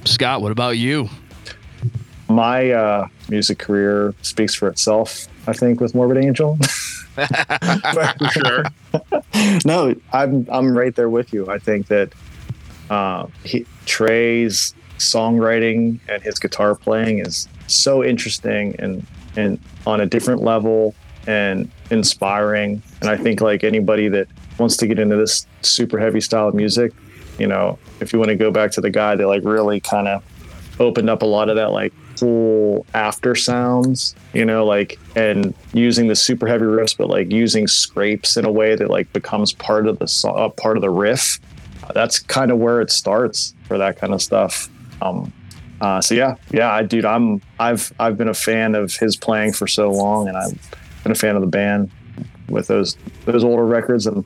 [0.06, 1.08] Scott, what about you?
[2.30, 5.28] My uh, music career speaks for itself.
[5.48, 6.58] I think with Morbid Angel.
[8.32, 8.64] Sure.
[9.66, 11.50] no, I'm I'm right there with you.
[11.50, 12.14] I think that
[12.90, 20.06] uh, he, Trey's songwriting and his guitar playing is so interesting and and on a
[20.06, 20.96] different level
[21.28, 22.82] and inspiring.
[23.02, 24.28] And I think like anybody that
[24.58, 26.92] wants to get into this super heavy style of music,
[27.38, 30.08] you know, if you want to go back to the guy that like really kind
[30.08, 30.24] of
[30.80, 36.08] opened up a lot of that like cool after sounds, you know, like and using
[36.08, 39.88] the super heavy riffs, but like using scrapes in a way that like becomes part
[39.88, 41.40] of the uh, part of the riff.
[41.94, 44.70] That's kind of where it starts for that kind of stuff.
[45.02, 45.32] Um,
[45.82, 49.54] uh, so yeah, yeah, I, dude, I'm I've I've been a fan of his playing
[49.54, 50.52] for so long, and I've
[51.04, 51.90] been a fan of the band
[52.50, 54.26] with those those older records, and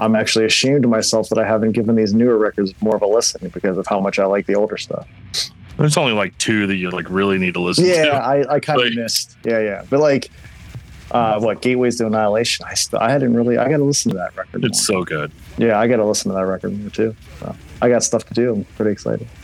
[0.00, 3.06] I'm actually ashamed of myself that I haven't given these newer records more of a
[3.06, 5.06] listen because of how much I like the older stuff.
[5.76, 8.12] There's only like two that you like really need to listen Yeah, to.
[8.14, 9.36] I, I kind of Like- missed.
[9.44, 10.30] Yeah, yeah, but like,
[11.10, 12.64] uh, what Gateways to Annihilation?
[12.68, 13.58] I still I hadn't really.
[13.58, 14.64] I got to listen to that record.
[14.64, 15.00] It's more.
[15.00, 15.32] so good.
[15.58, 17.14] yeah, I got to listen to that record more too.
[17.40, 18.52] So I got stuff to do.
[18.54, 19.26] I'm pretty excited.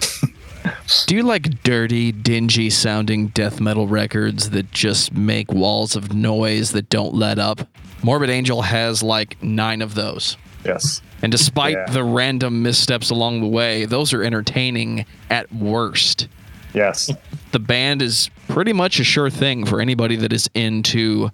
[1.07, 6.73] Do you like dirty, dingy sounding death metal records that just make walls of noise
[6.73, 7.61] that don't let up?
[8.03, 10.37] Morbid Angel has like nine of those.
[10.65, 11.01] Yes.
[11.23, 11.93] And despite Yeah.
[11.93, 16.29] the random missteps along the way, those are entertaining at worst.
[16.75, 17.11] Yes.
[17.53, 21.31] The band is pretty much a sure thing for anybody that is into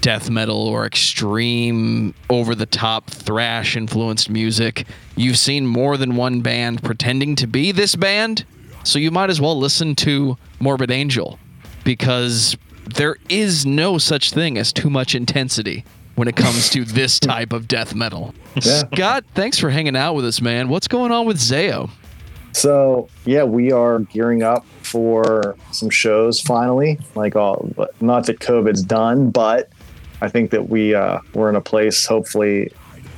[0.00, 4.86] death metal or extreme over the top thrash influenced music.
[5.16, 8.44] You've seen more than one band pretending to be this band,
[8.86, 11.38] so you might as well listen to Morbid Angel
[11.84, 12.56] because
[12.94, 15.84] there is no such thing as too much intensity
[16.14, 18.34] when it comes to this type of death metal.
[18.54, 18.84] Yeah.
[18.92, 20.68] Scott, thanks for hanging out with us, man.
[20.68, 21.90] What's going on with Zao?
[22.52, 26.98] So yeah, we are gearing up for some shows finally.
[27.14, 29.68] Like all, but not that COVID's done, but
[30.22, 32.72] I think that we uh, we're in a place, hopefully,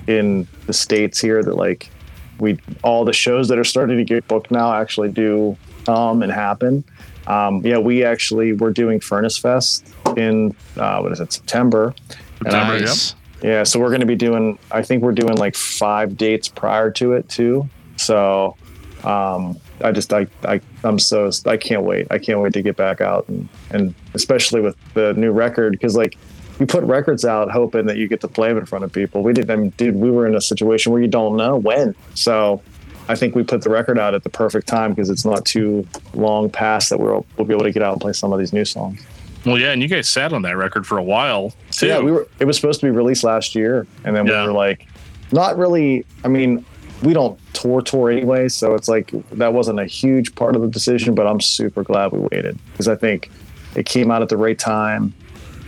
[0.08, 1.90] in the states here that like
[2.38, 6.32] we all the shows that are starting to get booked now actually do come and
[6.32, 6.84] happen.
[7.26, 9.86] Um, yeah, we actually we're doing Furnace Fest
[10.16, 11.94] in uh, what is it September,
[12.38, 13.14] September, Nice.
[13.42, 14.58] yeah, so we're going to be doing.
[14.70, 17.68] I think we're doing like five dates prior to it too.
[17.96, 18.56] So,
[19.04, 22.06] um, I just I I I'm so I can't wait.
[22.10, 25.96] I can't wait to get back out and and especially with the new record because
[25.96, 26.16] like
[26.58, 29.22] you put records out hoping that you get to play them in front of people.
[29.22, 29.50] We didn't.
[29.50, 31.94] I mean, dude, we were in a situation where you don't know when.
[32.14, 32.62] So.
[33.10, 35.88] I think we put the record out at the perfect time because it's not too
[36.12, 38.52] long past that we'll, we'll be able to get out and play some of these
[38.52, 39.02] new songs.
[39.46, 41.86] Well, yeah, and you guys sat on that record for a while too.
[41.86, 42.28] Yeah, we were.
[42.38, 44.42] It was supposed to be released last year, and then Yeah.
[44.42, 44.86] we were like,
[45.32, 46.04] not really.
[46.22, 46.66] I mean,
[47.02, 50.68] we don't tour tour anyway, so it's like that wasn't a huge part of the
[50.68, 51.14] decision.
[51.14, 53.30] But I'm super glad we waited because I think
[53.74, 55.14] it came out at the right time,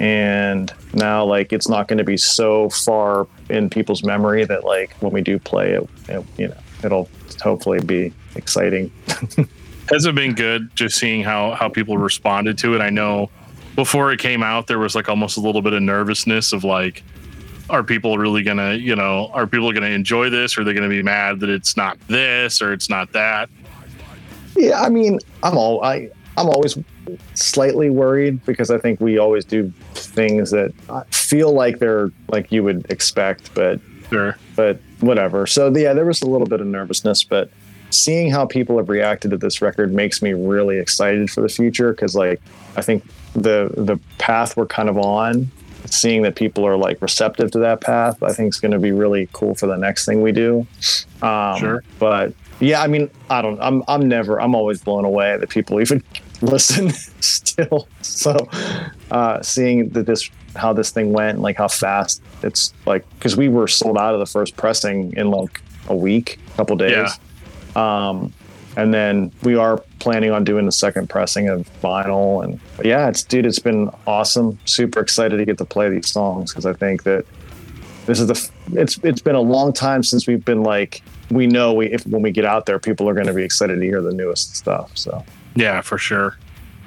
[0.01, 4.95] and now like it's not going to be so far in people's memory that like
[5.01, 7.09] when we do play it, it you know, it'll
[7.43, 8.91] hopefully be exciting.
[9.91, 12.81] Has it been good just seeing how how people responded to it?
[12.81, 13.31] I know
[13.77, 17.03] before it came out, there was like almost a little bit of nervousness of like,
[17.69, 20.57] are people really gonna, you know, are people gonna enjoy this?
[20.57, 23.51] Or are they gonna be mad that it's not this or it's not that?
[24.57, 26.09] Yeah, I mean, I'm all I
[26.41, 26.77] I'm always
[27.35, 30.73] slightly worried because I think we always do things that
[31.11, 33.81] feel like they're like you would expect, but
[34.11, 34.37] Sure.
[34.57, 35.47] but whatever.
[35.47, 37.51] So yeah, there was a little bit of nervousness, but
[37.91, 41.93] seeing how people have reacted to this record makes me really excited for the future
[41.93, 42.41] because like
[42.77, 45.51] I think the the path we're kind of on,
[45.87, 48.91] seeing that people are like receptive to that path, I think is going to be
[48.93, 50.67] really cool for the next thing we do.
[51.23, 51.85] Um, Sure.
[52.01, 53.61] But yeah, I mean, I don't.
[53.61, 54.41] I'm I'm never.
[54.41, 56.03] I'm always blown away that people even
[56.43, 57.89] listen still.
[58.03, 58.37] So
[59.11, 63.49] uh, seeing that this how this thing went, like how fast it's like because we
[63.49, 67.19] were sold out of the first pressing in like a week, a couple days.
[67.77, 68.09] Yeah.
[68.09, 68.33] Um,
[68.77, 72.45] and then we are planning on doing the second pressing of vinyl.
[72.45, 74.59] And yeah, it's dude, it's been awesome.
[74.65, 77.27] Super excited to get to play these songs because I think that
[78.07, 81.73] this is the it's it's been a long time since we've been like we know
[81.73, 84.01] we if when we get out there, people are going to be excited to hear
[84.01, 84.97] the newest stuff.
[84.97, 85.25] So
[85.55, 86.37] Yeah, for sure.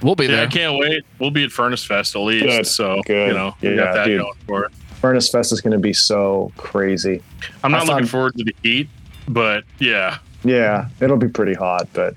[0.01, 1.03] We'll be Yeah, I can't wait.
[1.19, 2.45] We'll be at Furnace Fest at least.
[2.45, 3.29] Good, So good.
[3.29, 4.21] you know, we got that dude.
[4.21, 4.71] going for it.
[5.01, 7.21] Furnace Fest is going to be so crazy.
[7.63, 8.89] I'm I not looking found- forward to the heat,
[9.27, 10.17] but yeah.
[10.43, 12.15] Yeah, it'll be pretty hot, but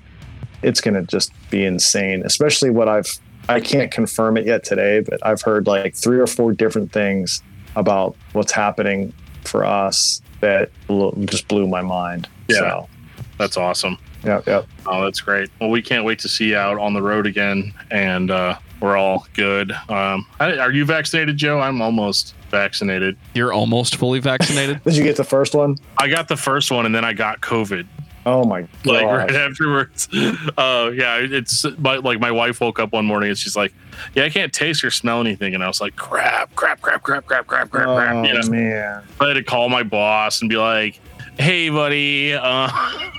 [0.63, 2.23] it's going to just be insane.
[2.25, 3.07] Especially what I've
[3.49, 7.41] I can't confirm it yet today, but I've heard like three or four different things
[7.77, 9.13] about what's happening
[9.45, 12.27] for us that blo- just blew my mind.
[12.49, 12.57] Yeah.
[12.57, 12.89] So,
[13.37, 13.97] That's awesome.
[14.23, 14.67] Yep, yep.
[14.85, 15.49] Oh, that's great.
[15.59, 18.97] Well, we can't wait to see you out on the road again, and uh, we're
[18.97, 19.71] all good.
[19.89, 21.59] Um, are you vaccinated, Joe?
[21.59, 23.17] I'm almost vaccinated.
[23.33, 24.81] You're almost fully vaccinated.
[24.85, 25.77] Did you get the first one?
[25.97, 27.87] I got the first one, and then I got COVID.
[28.27, 30.09] Oh my Like right afterwards.
[30.57, 33.73] Uh, yeah, it's my, like my wife woke up one morning and she's like,
[34.15, 37.25] "Yeah, I can't taste or smell anything," and I was like, "Crap, crap, crap, crap,
[37.25, 39.03] crap, crap, crap, oh crap." You know, man!
[39.21, 40.99] I had to call my boss and be like,
[41.37, 42.69] "Hey, buddy, uh,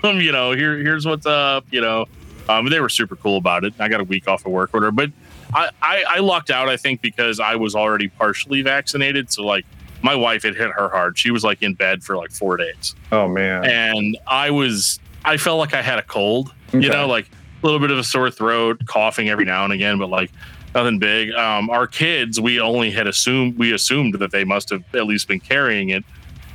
[0.05, 2.07] you know, here, here's what's up." You know,
[2.49, 3.75] um, they were super cool about it.
[3.79, 5.11] I got a week off of work order, but
[5.55, 9.33] I, I, I lucked out, I think, because I was already partially vaccinated.
[9.33, 9.65] So like,
[10.03, 11.19] my wife had hit her hard.
[11.19, 13.65] She was like in bed for like four days, Oh man!
[13.65, 16.53] and I was, I felt like I had a cold.
[16.73, 17.31] You know, like
[17.63, 20.31] a little bit of a sore throat, coughing every now and again, but like
[20.75, 21.33] nothing big.
[21.33, 25.27] Um, our kids, we only had assumed we assumed that they must have at least
[25.29, 26.05] been carrying it,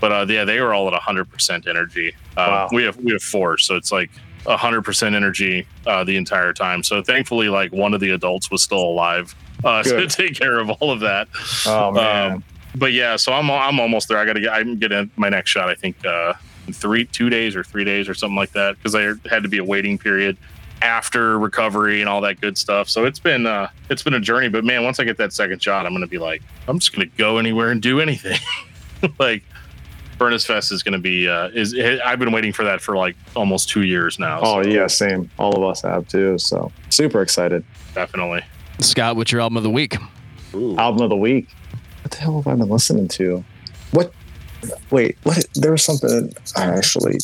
[0.04, 2.14] but uh, yeah, they were all at hundred percent energy.
[2.36, 2.70] Uh, Wow.
[2.74, 4.12] We have we have four, so it's like
[4.46, 6.84] hundred percent energy uh, the entire time.
[6.84, 9.34] So thankfully, like one of the adults was still alive
[9.64, 11.30] uh, to take care of all of that.
[11.66, 12.32] oh man!
[12.34, 12.44] Um,
[12.76, 14.18] but yeah, so I'm I'm almost there.
[14.18, 15.70] I got to get I'm getting my next shot.
[15.70, 16.34] I think uh,
[16.68, 19.50] in three two days or three days or something like that because there had to
[19.50, 20.36] be a waiting period
[20.82, 22.90] after recovery and all that good stuff.
[22.90, 24.50] So it's been uh, it's been a journey.
[24.50, 27.06] But man, once I get that second shot, I'm gonna be like I'm just gonna
[27.06, 28.38] go anywhere and do anything.
[29.18, 29.44] like
[30.18, 33.70] Furnace Fest is gonna be uh, is I've been waiting for that for like almost
[33.70, 34.40] two years now.
[34.42, 35.30] oh so yeah, same.
[35.38, 36.38] All of us have too.
[36.38, 37.64] So super excited.
[37.94, 38.42] definitely.
[38.80, 39.96] Scott, what's your album of the week?
[40.54, 41.48] album of the week.
[42.02, 43.44] What the hell have I been listening to?
[43.92, 44.14] What?
[44.92, 45.46] Wait, what?
[45.56, 47.18] There was something I actually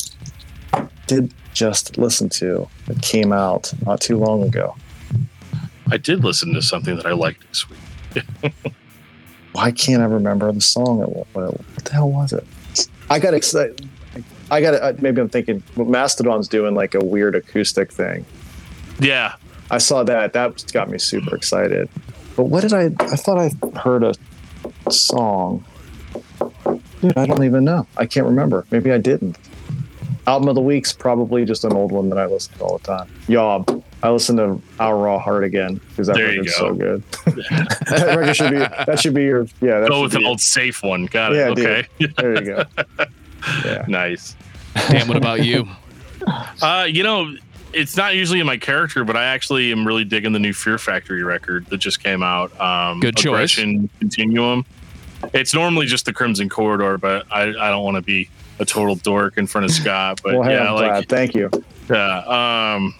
[1.06, 4.76] did just listen to that came out not too long ago.
[5.90, 8.24] I did listen to something that I liked this week.
[9.52, 10.98] Why can't I remember the song?
[10.98, 12.46] What, what, what the hell was it?
[13.10, 13.88] I got excited.
[14.50, 18.24] I got uh, maybe I'm thinking Mastodon's doing like a weird acoustic thing.
[19.00, 19.34] Yeah,
[19.70, 20.32] I saw that.
[20.32, 21.88] That got me super excited.
[22.36, 22.84] But what did I?
[23.00, 24.14] I thought I heard a
[24.90, 25.64] song.
[27.00, 27.86] Dude, I don't even know.
[27.96, 28.64] I can't remember.
[28.70, 29.36] Maybe I didn't.
[30.26, 32.84] Album of the week's probably just an old one that I listen to all the
[32.84, 33.10] time.
[33.26, 33.82] Yob.
[34.02, 36.68] I listen to Our Raw Heart again because that There you record's go.
[36.68, 37.02] so good.
[37.88, 38.58] that record should be.
[38.58, 39.46] That should be your.
[39.60, 39.80] Yeah.
[39.80, 41.06] That go with an your- old safe one.
[41.06, 41.36] Got it.
[41.36, 41.66] Yeah, dude.
[41.66, 41.88] okay.
[42.16, 42.64] There you go.
[43.64, 43.84] Yeah.
[43.88, 44.36] nice.
[44.90, 45.66] Dan, what about you?
[46.60, 47.34] Uh, you know,
[47.72, 50.76] it's not usually in my character, but I actually am really digging the new Fear
[50.76, 52.58] Factory record that just came out.
[52.60, 53.54] Um, Good choice.
[53.54, 54.66] Continuum.
[55.32, 58.28] It's normally just the Crimson Corridor, but I, I don't want to be
[58.58, 60.20] a total dork in front of Scott.
[60.22, 61.08] But Well, hey, yeah, I'm like glad.
[61.08, 61.50] Thank you.
[61.88, 62.74] yeah.
[62.74, 62.94] Um,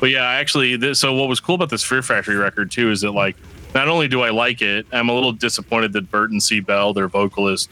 [0.00, 3.00] but yeah, actually, this, so what was cool about this Fear Factory record too is
[3.00, 3.36] that like
[3.74, 6.60] not only do I like it, I'm a little disappointed that Burton C.
[6.60, 7.70] Bell, their vocalist,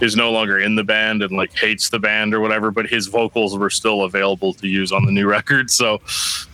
[0.00, 2.70] is no longer in the band and like hates the band or whatever.
[2.70, 6.00] But his vocals were still available to use on the new record, so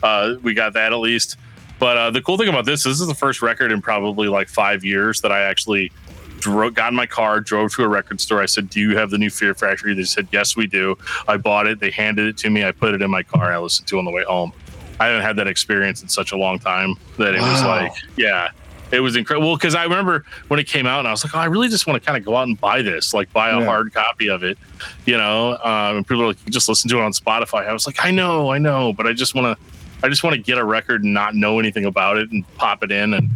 [0.03, 1.37] uh, we got that at least.
[1.79, 4.49] But uh, the cool thing about this, this is the first record in probably like
[4.49, 5.91] five years that I actually
[6.41, 8.43] got in my car, drove to a record store.
[8.43, 11.37] I said, "Do you have the new Fear Factory?" They said, "Yes, we do." I
[11.37, 11.81] bought it.
[11.81, 12.65] They handed it to me.
[12.65, 13.53] I put it in my car.
[13.53, 14.53] I listened to it on the way home.
[15.01, 18.51] I haven't had that experience in such a long time that it was like, yeah,
[18.93, 19.56] it was incredible.
[19.56, 21.86] Because I remember when it came out, and I was like, oh, I really just
[21.86, 23.64] want to kind of go out and buy this, like buy a Yeah.
[23.64, 24.59] hard copy of it,
[25.06, 25.52] you know.
[25.64, 27.66] Um, and people are like, just listen to it on Spotify.
[27.66, 29.64] I was like, I know, I know, but I just want to,
[30.05, 32.85] I just want to get a record and not know anything about it and pop
[32.85, 33.31] it in and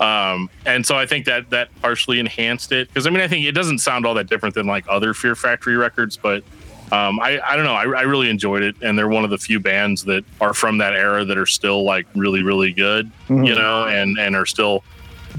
[0.00, 3.44] Um, and so I think that that partially enhanced it because I mean I think
[3.46, 6.44] it doesn't sound all that different than like other Fear Factory records, but
[6.92, 9.38] um, I I don't know I, I really enjoyed it, and they're one of the
[9.38, 13.46] few bands that are from that era that are still like really really good, Mhm.
[13.46, 14.82] you know, and and are still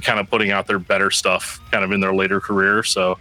[0.03, 2.83] kind of putting out their better stuff kind of in their later career.
[2.83, 3.17] So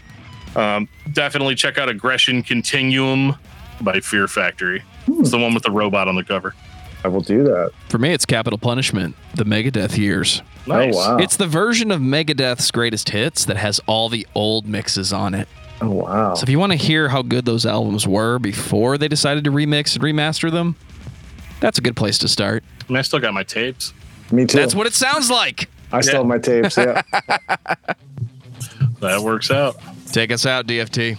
[0.56, 3.34] um, definitely check out Aggression Continuum
[3.80, 4.82] by Fear Factory.
[5.06, 6.54] It's the one with the robot on the cover.
[7.04, 7.70] I will do that.
[7.88, 10.42] For me, it's Capital Punishment, the Megadeth years.
[10.66, 10.94] Nice.
[10.94, 11.16] Oh wow.
[11.18, 15.48] It's the version of Megadeth's greatest hits that has all the old mixes on it.
[15.80, 16.34] Oh wow.
[16.34, 19.50] So if you want to hear how good those albums were before they decided to
[19.50, 20.76] remix and remaster them,
[21.60, 22.64] that's a good place to start.
[22.88, 23.92] I, mean, I still got my tapes.
[24.30, 24.58] Me too.
[24.58, 25.68] That's what it sounds like.
[25.92, 26.18] I still Yeah.
[26.18, 26.76] have my tapes.
[26.76, 27.02] Yeah.
[29.00, 29.76] That works out.
[30.10, 31.16] Take us out, DFT.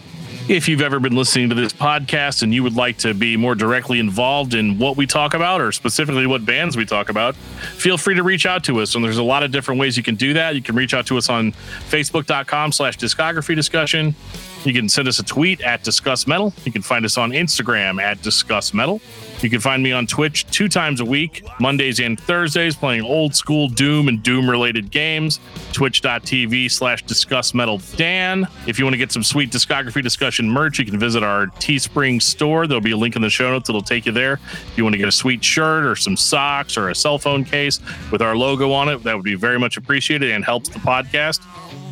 [0.50, 3.54] If you've ever been listening to this podcast and you would like to be more
[3.54, 8.00] directly involved in what we talk about or specifically what bands we talk about, feel
[8.00, 8.96] free to reach out to us.
[8.96, 10.56] And there's a lot of different ways you can do that.
[10.56, 14.16] You can reach out to us on facebook.com slash discography discussion.
[14.66, 16.54] You can send us a tweet at Discuss Metal.
[16.66, 19.00] You can find us on Instagram at Discuss Metal.
[19.42, 23.34] You can find me on Twitch two times a week, Mondays and Thursdays, playing old
[23.34, 25.40] school Doom and Doom related games.
[25.72, 28.48] Twitch.tv slash Discuss Metal Dan.
[28.68, 32.22] If you want to get some sweet discography discussion merch, you can visit our Teespring
[32.22, 32.68] store.
[32.68, 34.34] There'll be a link in the show notes that'll take you there.
[34.34, 37.46] If you want to get a sweet shirt or some socks or a cell phone
[37.46, 37.80] case
[38.12, 41.40] with our logo on it, that would be very much appreciated and helps the podcast.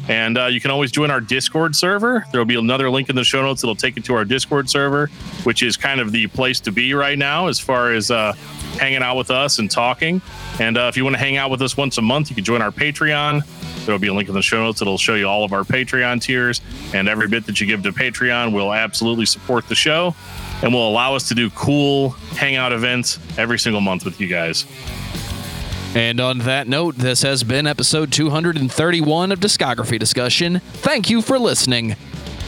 [0.07, 2.25] And uh, you can always join our Discord server.
[2.31, 4.69] There will be another link in the show notes that'll take you to our Discord
[4.69, 5.07] server,
[5.43, 8.33] which is kind of the place to be right now as far as uh,
[8.79, 10.21] hanging out with us and talking.
[10.59, 12.45] And uh, if you want to hang out with us once a month, you can
[12.45, 13.45] join our Patreon.
[13.85, 15.63] There will be a link in the show notes that'll show you all of our
[15.63, 16.61] Patreon tiers.
[16.93, 20.15] And every bit that you give to Patreon will absolutely support the show
[20.61, 24.65] and will allow us to do cool hangout events every single month with you guys.
[25.95, 30.59] And on that note, this has been episode 231 of Discography Discussion.
[30.59, 31.95] Thank you for listening.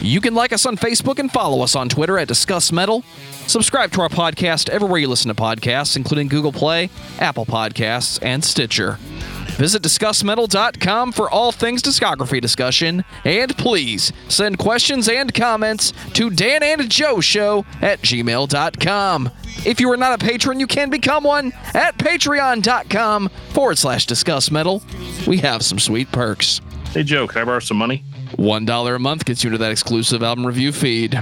[0.00, 3.02] You can like us on Facebook and follow us on Twitter at Discuss Metal.
[3.46, 8.44] Subscribe to our podcast everywhere you listen to podcasts, including Google Play, Apple Podcasts, and
[8.44, 8.98] Stitcher.
[9.60, 13.04] Visit DiscussMetal.com for all things discography discussion.
[13.26, 19.30] And please send questions and comments to Dan and Joe Show at gmail.com.
[19.66, 24.50] If you are not a patron, you can become one at patreon.com forward slash discuss
[24.50, 24.82] metal.
[25.26, 26.62] We have some sweet perks.
[26.92, 28.02] Hey, Joe, can I borrow some money?
[28.38, 31.20] $1 a month gets you into that exclusive album review feed.